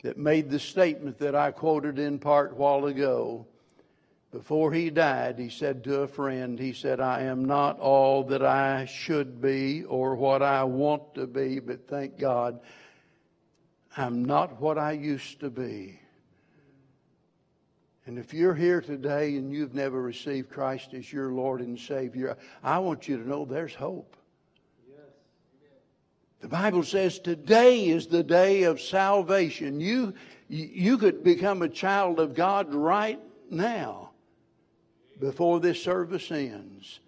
that 0.02 0.18
made 0.18 0.50
the 0.50 0.58
statement 0.58 1.18
that 1.18 1.34
I 1.34 1.52
quoted 1.52 1.98
in 1.98 2.18
part 2.18 2.56
while 2.56 2.86
ago. 2.86 3.46
Before 4.32 4.72
he 4.72 4.90
died, 4.90 5.38
he 5.38 5.48
said 5.48 5.84
to 5.84 6.00
a 6.00 6.08
friend, 6.08 6.58
he 6.58 6.72
said, 6.72 7.00
I 7.00 7.22
am 7.22 7.44
not 7.44 7.78
all 7.78 8.24
that 8.24 8.42
I 8.42 8.86
should 8.86 9.40
be 9.40 9.84
or 9.84 10.16
what 10.16 10.42
I 10.42 10.64
want 10.64 11.14
to 11.14 11.26
be, 11.26 11.60
but 11.60 11.86
thank 11.86 12.18
God, 12.18 12.60
I'm 13.96 14.24
not 14.24 14.60
what 14.60 14.78
I 14.78 14.92
used 14.92 15.40
to 15.40 15.50
be. 15.50 16.00
And 18.06 18.18
if 18.18 18.34
you're 18.34 18.54
here 18.54 18.80
today 18.80 19.36
and 19.36 19.52
you've 19.52 19.74
never 19.74 20.00
received 20.00 20.50
Christ 20.50 20.92
as 20.94 21.12
your 21.12 21.30
Lord 21.30 21.60
and 21.60 21.78
Savior, 21.78 22.36
I 22.64 22.78
want 22.80 23.06
you 23.06 23.18
to 23.18 23.28
know 23.28 23.44
there's 23.44 23.74
hope. 23.74 24.16
The 26.42 26.48
Bible 26.48 26.82
says 26.82 27.20
today 27.20 27.86
is 27.86 28.08
the 28.08 28.24
day 28.24 28.64
of 28.64 28.80
salvation. 28.80 29.78
You, 29.78 30.14
you 30.48 30.98
could 30.98 31.22
become 31.22 31.62
a 31.62 31.68
child 31.68 32.18
of 32.18 32.34
God 32.34 32.74
right 32.74 33.20
now 33.48 34.10
before 35.20 35.60
this 35.60 35.80
service 35.80 36.32
ends 36.32 36.98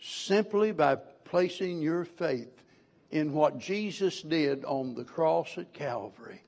simply 0.00 0.70
by 0.70 0.94
placing 1.24 1.82
your 1.82 2.04
faith 2.04 2.62
in 3.10 3.32
what 3.32 3.58
Jesus 3.58 4.22
did 4.22 4.64
on 4.64 4.94
the 4.94 5.04
cross 5.04 5.58
at 5.58 5.72
Calvary. 5.72 6.42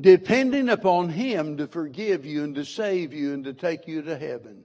Depending 0.00 0.68
upon 0.68 1.08
Him 1.08 1.56
to 1.56 1.66
forgive 1.66 2.24
you 2.24 2.44
and 2.44 2.54
to 2.54 2.64
save 2.64 3.12
you 3.12 3.34
and 3.34 3.42
to 3.42 3.52
take 3.52 3.88
you 3.88 4.02
to 4.02 4.16
heaven. 4.16 4.64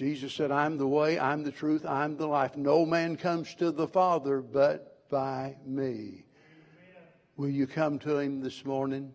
Jesus 0.00 0.32
said, 0.32 0.50
I'm 0.50 0.78
the 0.78 0.88
way, 0.88 1.18
I'm 1.18 1.44
the 1.44 1.52
truth, 1.52 1.84
I'm 1.84 2.16
the 2.16 2.26
life. 2.26 2.56
No 2.56 2.86
man 2.86 3.16
comes 3.16 3.54
to 3.56 3.70
the 3.70 3.86
Father 3.86 4.40
but 4.40 5.06
by 5.10 5.56
me. 5.66 6.24
Will 7.36 7.50
you 7.50 7.66
come 7.66 7.98
to 7.98 8.16
Him 8.16 8.40
this 8.40 8.64
morning? 8.64 9.14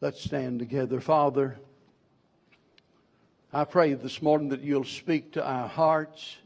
Let's 0.00 0.22
stand 0.22 0.60
together. 0.60 1.00
Father, 1.00 1.58
I 3.52 3.64
pray 3.64 3.94
this 3.94 4.22
morning 4.22 4.50
that 4.50 4.60
you'll 4.60 4.84
speak 4.84 5.32
to 5.32 5.44
our 5.44 5.66
hearts, 5.66 6.36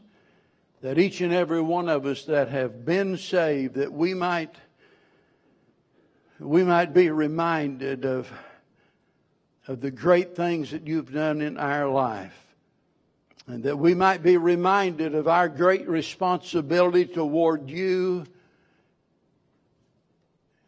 that 0.81 0.99
each 0.99 1.21
and 1.21 1.35
every 1.35 1.61
one 1.61 1.91
of 1.91 2.07
us 2.07 2.25
that 2.25 2.49
have 2.49 2.87
been 2.87 3.19
saved, 3.19 3.75
that 3.75 3.93
we 3.93 4.15
might, 4.15 4.55
we 6.41 6.65
might 6.65 6.95
be 6.95 7.11
reminded 7.11 8.07
of, 8.07 8.33
of 9.67 9.81
the 9.81 9.91
great 9.91 10.37
things 10.37 10.71
that 10.73 10.87
you've 10.87 11.13
done 11.13 11.41
in 11.41 11.59
our 11.59 11.89
life. 11.89 12.39
And 13.47 13.65
that 13.65 13.79
we 13.79 13.95
might 13.95 14.23
be 14.23 14.37
reminded 14.37 15.15
of 15.15 15.29
our 15.29 15.49
great 15.49 15.87
responsibility 15.89 17.05
toward 17.05 17.69
you 17.69 18.25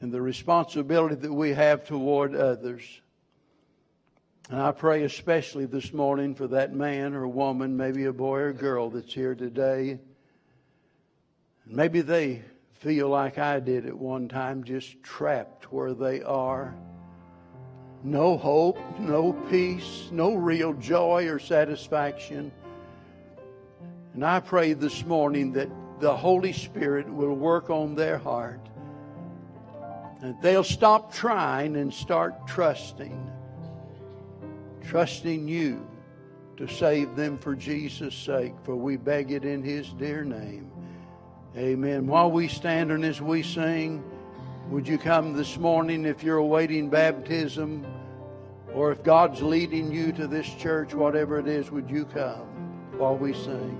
and 0.00 0.12
the 0.12 0.20
responsibility 0.20 1.14
that 1.14 1.32
we 1.32 1.54
have 1.54 1.86
toward 1.86 2.34
others. 2.34 2.82
And 4.50 4.60
I 4.60 4.72
pray 4.72 5.04
especially 5.04 5.64
this 5.64 5.92
morning 5.92 6.34
for 6.34 6.46
that 6.48 6.74
man 6.74 7.14
or 7.14 7.26
woman, 7.26 7.76
maybe 7.76 8.04
a 8.04 8.12
boy 8.12 8.40
or 8.40 8.52
girl 8.52 8.90
that's 8.90 9.12
here 9.12 9.34
today. 9.34 9.98
Maybe 11.64 12.02
they 12.02 12.42
feel 12.74 13.08
like 13.08 13.38
I 13.38 13.58
did 13.58 13.86
at 13.86 13.96
one 13.96 14.28
time, 14.28 14.62
just 14.64 15.02
trapped 15.02 15.72
where 15.72 15.94
they 15.94 16.22
are. 16.22 16.76
No 18.04 18.36
hope, 18.36 18.78
no 18.98 19.32
peace, 19.50 20.08
no 20.12 20.34
real 20.34 20.74
joy 20.74 21.28
or 21.28 21.38
satisfaction. 21.38 22.52
And 24.14 24.24
I 24.24 24.40
pray 24.40 24.72
this 24.72 25.04
morning 25.04 25.52
that 25.52 25.68
the 26.00 26.16
Holy 26.16 26.52
Spirit 26.52 27.08
will 27.08 27.34
work 27.34 27.70
on 27.70 27.94
their 27.94 28.18
heart. 28.18 28.60
And 30.22 30.40
they'll 30.40 30.64
stop 30.64 31.12
trying 31.12 31.76
and 31.76 31.92
start 31.92 32.46
trusting. 32.46 33.30
Trusting 34.82 35.48
you 35.48 35.86
to 36.56 36.66
save 36.66 37.16
them 37.16 37.36
for 37.38 37.54
Jesus' 37.54 38.14
sake, 38.14 38.54
for 38.64 38.76
we 38.76 38.96
beg 38.96 39.32
it 39.32 39.44
in 39.44 39.62
His 39.62 39.92
dear 39.94 40.24
name. 40.24 40.70
Amen. 41.56 42.06
While 42.06 42.30
we 42.30 42.48
stand 42.48 42.90
and 42.90 43.04
as 43.04 43.20
we 43.20 43.42
sing, 43.42 44.02
would 44.70 44.88
you 44.88 44.98
come 44.98 45.32
this 45.32 45.58
morning 45.58 46.04
if 46.04 46.22
you're 46.22 46.38
awaiting 46.38 46.90
baptism 46.90 47.86
or 48.74 48.90
if 48.90 49.02
God's 49.02 49.40
leading 49.40 49.92
you 49.92 50.12
to 50.12 50.26
this 50.26 50.48
church, 50.54 50.92
whatever 50.92 51.38
it 51.38 51.46
is, 51.46 51.70
would 51.70 51.88
you 51.88 52.04
come 52.04 52.46
while 52.98 53.16
we 53.16 53.32
sing? 53.32 53.78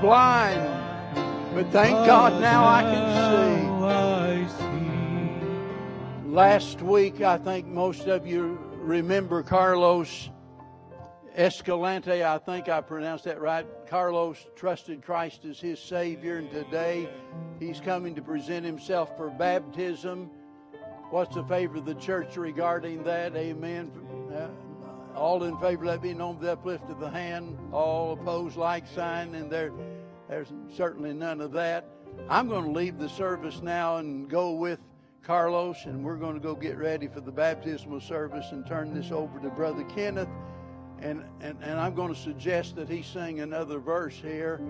Blind, 0.00 0.60
but 1.54 1.70
thank 1.70 1.94
God 2.06 2.40
now 2.40 2.64
I 2.64 2.82
can 2.82 3.06
see. 3.16 3.72
Last 6.32 6.80
week, 6.80 7.20
I 7.20 7.36
think 7.36 7.66
most 7.66 8.06
of 8.06 8.26
you 8.26 8.58
remember 8.76 9.42
Carlos 9.42 10.30
Escalante. 11.36 12.24
I 12.24 12.38
think 12.38 12.68
I 12.68 12.80
pronounced 12.80 13.24
that 13.24 13.40
right. 13.40 13.66
Carlos 13.86 14.38
trusted 14.56 15.02
Christ 15.02 15.44
as 15.44 15.60
his 15.60 15.78
Savior, 15.78 16.38
and 16.38 16.50
today 16.50 17.08
he's 17.60 17.80
coming 17.80 18.14
to 18.14 18.22
present 18.22 18.64
himself 18.64 19.16
for 19.16 19.28
baptism. 19.30 20.30
What's 21.10 21.34
the 21.34 21.44
favor 21.44 21.76
of 21.76 21.84
the 21.84 21.94
church 21.96 22.38
regarding 22.38 23.04
that? 23.04 23.36
Amen. 23.36 23.92
All 25.22 25.44
in 25.44 25.56
favor, 25.58 25.84
let 25.84 26.02
me 26.02 26.14
know 26.14 26.30
with 26.30 26.40
the 26.40 26.50
uplift 26.50 26.90
of 26.90 26.98
the 26.98 27.08
hand. 27.08 27.56
All 27.70 28.14
opposed, 28.14 28.56
like 28.56 28.88
sign, 28.88 29.36
and 29.36 29.48
there, 29.48 29.70
there's 30.28 30.52
certainly 30.74 31.12
none 31.12 31.40
of 31.40 31.52
that. 31.52 31.84
I'm 32.28 32.48
going 32.48 32.64
to 32.64 32.72
leave 32.72 32.98
the 32.98 33.08
service 33.08 33.62
now 33.62 33.98
and 33.98 34.28
go 34.28 34.50
with 34.50 34.80
Carlos, 35.22 35.76
and 35.84 36.04
we're 36.04 36.16
going 36.16 36.34
to 36.34 36.40
go 36.40 36.56
get 36.56 36.76
ready 36.76 37.06
for 37.06 37.20
the 37.20 37.30
baptismal 37.30 38.00
service 38.00 38.46
and 38.50 38.66
turn 38.66 38.92
this 38.92 39.12
over 39.12 39.38
to 39.38 39.48
Brother 39.50 39.84
Kenneth. 39.84 40.28
And, 40.98 41.22
and, 41.40 41.56
and 41.62 41.78
I'm 41.78 41.94
going 41.94 42.12
to 42.12 42.20
suggest 42.20 42.74
that 42.74 42.88
he 42.88 43.02
sing 43.02 43.38
another 43.38 43.78
verse 43.78 44.16
here 44.16 44.60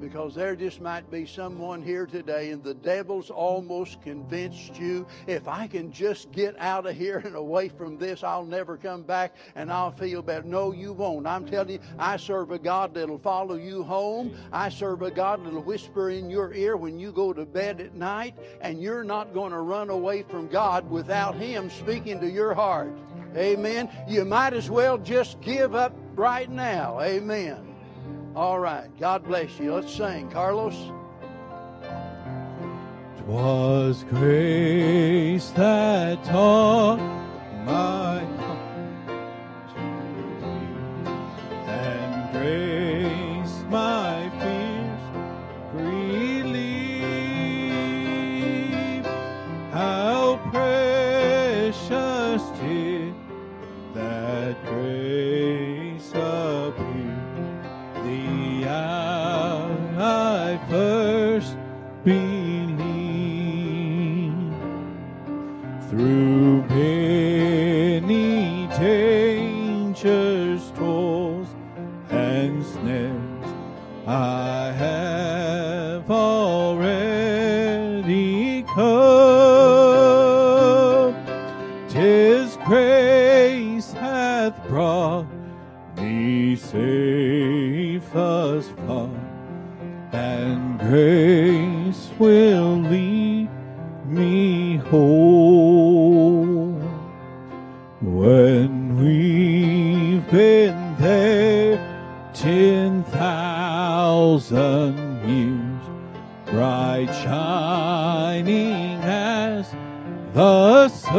because 0.00 0.34
there 0.34 0.54
just 0.54 0.80
might 0.80 1.10
be 1.10 1.26
someone 1.26 1.82
here 1.82 2.06
today 2.06 2.50
and 2.50 2.62
the 2.62 2.74
devil's 2.74 3.30
almost 3.30 4.02
convinced 4.02 4.78
you 4.78 5.06
if 5.26 5.48
I 5.48 5.66
can 5.66 5.90
just 5.90 6.30
get 6.32 6.58
out 6.58 6.86
of 6.86 6.96
here 6.96 7.18
and 7.18 7.34
away 7.34 7.68
from 7.68 7.98
this, 7.98 8.22
I'll 8.22 8.44
never 8.44 8.76
come 8.76 9.02
back 9.02 9.34
and 9.54 9.72
I'll 9.72 9.90
feel 9.90 10.22
better. 10.22 10.46
No, 10.46 10.72
you 10.72 10.92
won't. 10.92 11.26
I'm 11.26 11.46
telling 11.46 11.70
you, 11.70 11.80
I 11.98 12.16
serve 12.16 12.50
a 12.50 12.58
God 12.58 12.94
that'll 12.94 13.18
follow 13.18 13.56
you 13.56 13.82
home. 13.82 14.36
I 14.52 14.68
serve 14.68 15.02
a 15.02 15.10
God 15.10 15.44
that'll 15.44 15.62
whisper 15.62 16.10
in 16.10 16.30
your 16.30 16.52
ear 16.54 16.76
when 16.76 16.98
you 16.98 17.12
go 17.12 17.32
to 17.32 17.44
bed 17.44 17.80
at 17.80 17.94
night, 17.94 18.34
and 18.60 18.82
you're 18.82 19.04
not 19.04 19.32
going 19.32 19.52
to 19.52 19.60
run 19.60 19.90
away 19.90 20.22
from 20.22 20.48
God 20.48 20.88
without 20.90 21.34
Him 21.36 21.70
speaking 21.70 22.20
to 22.20 22.30
your 22.30 22.54
heart. 22.54 22.92
Amen. 23.36 23.90
You 24.08 24.24
might 24.24 24.54
as 24.54 24.70
well 24.70 24.98
just 24.98 25.40
give 25.40 25.74
up 25.74 25.94
right 26.14 26.50
now. 26.50 27.00
Amen. 27.00 27.75
All 28.36 28.58
right. 28.60 28.88
God 29.00 29.24
bless 29.24 29.58
you. 29.58 29.72
Let's 29.74 29.90
sing. 29.90 30.28
Carlos. 30.30 30.92
Twas 33.20 34.04
grace 34.04 35.48
that 35.56 36.22
taught 36.22 36.98
my 37.64 38.20
heart 38.20 39.00
to 39.72 39.80
thee, 40.42 41.10
and 41.66 42.30
grace 42.32 43.64
my 43.70 44.30
fears 44.38 45.00
relieved. 45.72 46.76
How 49.72 50.38
precious 50.52 52.42
did 52.60 53.14
that 53.94 54.62
grace 54.66 55.75
the 110.36 110.88
sun, 110.90 111.16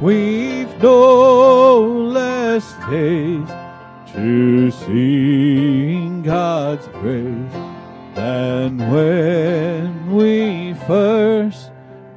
we've 0.00 0.82
no 0.82 1.82
less 2.12 2.72
taste 2.88 3.52
to 4.12 4.70
sing 4.72 6.22
God's 6.22 6.88
praise 6.88 7.52
than 8.16 8.78
when 8.90 10.12
we 10.12 10.74
first 10.88 11.70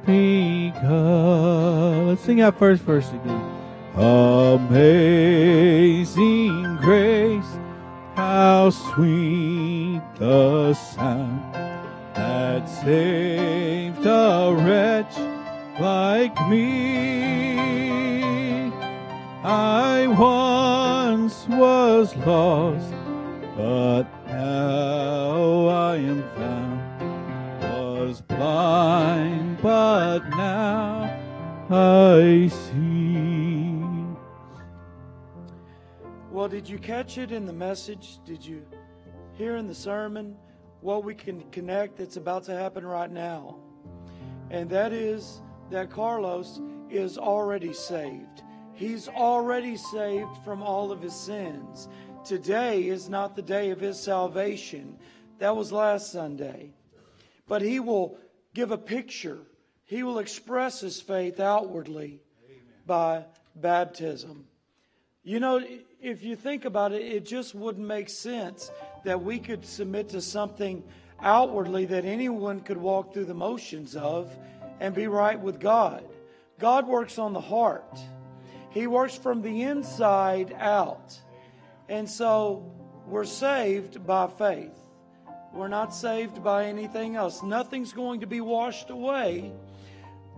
begun. 0.04 2.08
Let's 2.08 2.24
sing 2.24 2.38
that 2.38 2.58
first 2.58 2.82
verse 2.82 3.08
again. 3.10 3.48
Amazing 3.94 4.72
grace, 6.78 7.58
how 8.16 8.70
sweet 8.70 10.02
the 10.18 10.74
sound 10.74 11.73
that 12.44 12.68
saved 12.68 14.04
a 14.04 14.54
wretch 14.54 15.16
like 15.80 16.36
me. 16.50 17.56
I 19.42 20.06
once 20.08 21.48
was 21.48 22.14
lost, 22.16 22.92
but 23.56 24.04
now 24.26 25.68
I 25.68 25.96
am 25.96 26.22
found. 26.36 26.82
Was 27.62 28.20
blind, 28.20 29.62
but 29.62 30.28
now 30.28 31.18
I 31.70 32.48
see. 32.48 33.80
Well, 36.30 36.48
did 36.48 36.68
you 36.68 36.78
catch 36.78 37.16
it 37.16 37.32
in 37.32 37.46
the 37.46 37.54
message? 37.54 38.18
Did 38.26 38.44
you 38.44 38.66
hear 39.32 39.56
in 39.56 39.66
the 39.66 39.74
sermon 39.74 40.36
what 40.84 41.02
we 41.02 41.14
can 41.14 41.40
connect 41.50 41.96
that's 41.96 42.18
about 42.18 42.44
to 42.44 42.54
happen 42.54 42.84
right 42.84 43.10
now? 43.10 43.56
And 44.50 44.68
that 44.68 44.92
is 44.92 45.40
that 45.70 45.88
Carlos 45.88 46.60
is 46.90 47.16
already 47.16 47.72
saved. 47.72 48.42
He's 48.74 49.08
already 49.08 49.78
saved 49.78 50.36
from 50.44 50.62
all 50.62 50.92
of 50.92 51.00
his 51.00 51.14
sins. 51.14 51.88
Today 52.22 52.86
is 52.86 53.08
not 53.08 53.34
the 53.34 53.40
day 53.40 53.70
of 53.70 53.80
his 53.80 53.98
salvation. 53.98 54.98
That 55.38 55.56
was 55.56 55.72
last 55.72 56.12
Sunday. 56.12 56.74
But 57.48 57.62
he 57.62 57.80
will 57.80 58.18
give 58.52 58.70
a 58.70 58.78
picture, 58.78 59.38
he 59.84 60.02
will 60.02 60.18
express 60.18 60.80
his 60.80 61.00
faith 61.00 61.40
outwardly 61.40 62.20
by 62.86 63.24
baptism. 63.56 64.44
You 65.22 65.40
know, 65.40 65.64
if 66.02 66.22
you 66.22 66.36
think 66.36 66.66
about 66.66 66.92
it, 66.92 67.00
it 67.00 67.24
just 67.24 67.54
wouldn't 67.54 67.86
make 67.86 68.10
sense 68.10 68.70
that 69.04 69.22
we 69.22 69.38
could 69.38 69.64
submit 69.64 70.10
to 70.10 70.20
something 70.20 70.82
outwardly 71.20 71.86
that 71.86 72.04
anyone 72.04 72.60
could 72.60 72.76
walk 72.76 73.12
through 73.12 73.24
the 73.24 73.34
motions 73.34 73.96
of 73.96 74.34
and 74.80 74.94
be 74.94 75.06
right 75.06 75.38
with 75.38 75.60
God. 75.60 76.04
God 76.58 76.86
works 76.86 77.18
on 77.18 77.32
the 77.32 77.40
heart, 77.40 77.98
He 78.70 78.86
works 78.86 79.16
from 79.16 79.42
the 79.42 79.62
inside 79.62 80.54
out. 80.58 81.18
And 81.88 82.08
so 82.08 82.72
we're 83.06 83.24
saved 83.24 84.06
by 84.06 84.26
faith. 84.26 84.72
We're 85.52 85.68
not 85.68 85.94
saved 85.94 86.42
by 86.42 86.64
anything 86.64 87.14
else. 87.14 87.42
Nothing's 87.42 87.92
going 87.92 88.20
to 88.20 88.26
be 88.26 88.40
washed 88.40 88.90
away 88.90 89.52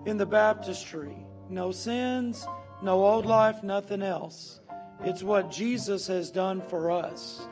in 0.04 0.18
the 0.18 0.26
baptistry. 0.26 1.16
No 1.48 1.72
sins, 1.72 2.46
no 2.82 3.04
old 3.04 3.24
life, 3.24 3.62
nothing 3.62 4.02
else. 4.02 4.60
It's 5.00 5.22
what 5.22 5.50
Jesus 5.50 6.06
has 6.08 6.30
done 6.30 6.60
for 6.68 6.90
us. 6.90 7.46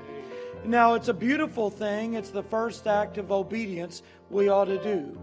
Now, 0.64 0.94
it's 0.94 1.08
a 1.08 1.14
beautiful 1.14 1.68
thing. 1.68 2.14
It's 2.14 2.30
the 2.30 2.42
first 2.42 2.86
act 2.86 3.18
of 3.18 3.30
obedience 3.30 4.02
we 4.30 4.48
ought 4.48 4.64
to 4.66 4.82
do 4.82 5.20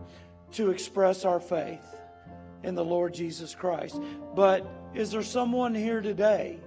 to 0.53 0.69
express 0.69 1.25
our 1.25 1.39
faith 1.39 1.83
in 2.63 2.75
the 2.75 2.85
Lord 2.85 3.13
Jesus 3.13 3.55
Christ. 3.55 3.99
But 4.35 4.67
is 4.93 5.11
there 5.11 5.23
someone 5.23 5.73
here 5.73 6.01
today 6.01 6.59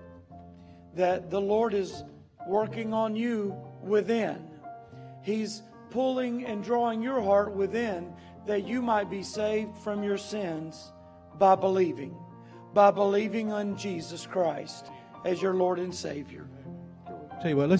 that 0.94 1.30
the 1.30 1.40
Lord 1.40 1.72
is 1.72 2.02
working 2.48 2.92
on 2.92 3.14
you 3.14 3.56
within? 3.82 4.44
He's 5.22 5.62
pulling 5.90 6.44
and 6.44 6.64
drawing 6.64 7.00
your 7.00 7.22
heart 7.22 7.54
within 7.54 8.12
that 8.46 8.66
you 8.66 8.82
might 8.82 9.08
be 9.08 9.22
saved 9.22 9.76
from 9.78 10.02
your 10.02 10.18
sins 10.18 10.92
by 11.38 11.54
believing, 11.54 12.16
by 12.74 12.90
believing 12.90 13.52
on 13.52 13.76
Jesus 13.76 14.26
Christ 14.26 14.90
as 15.24 15.40
your 15.40 15.54
Lord 15.54 15.78
and 15.78 15.94
Savior. 15.94 16.46
Tell 17.40 17.50
you 17.50 17.56
what, 17.56 17.68
let's 17.68 17.72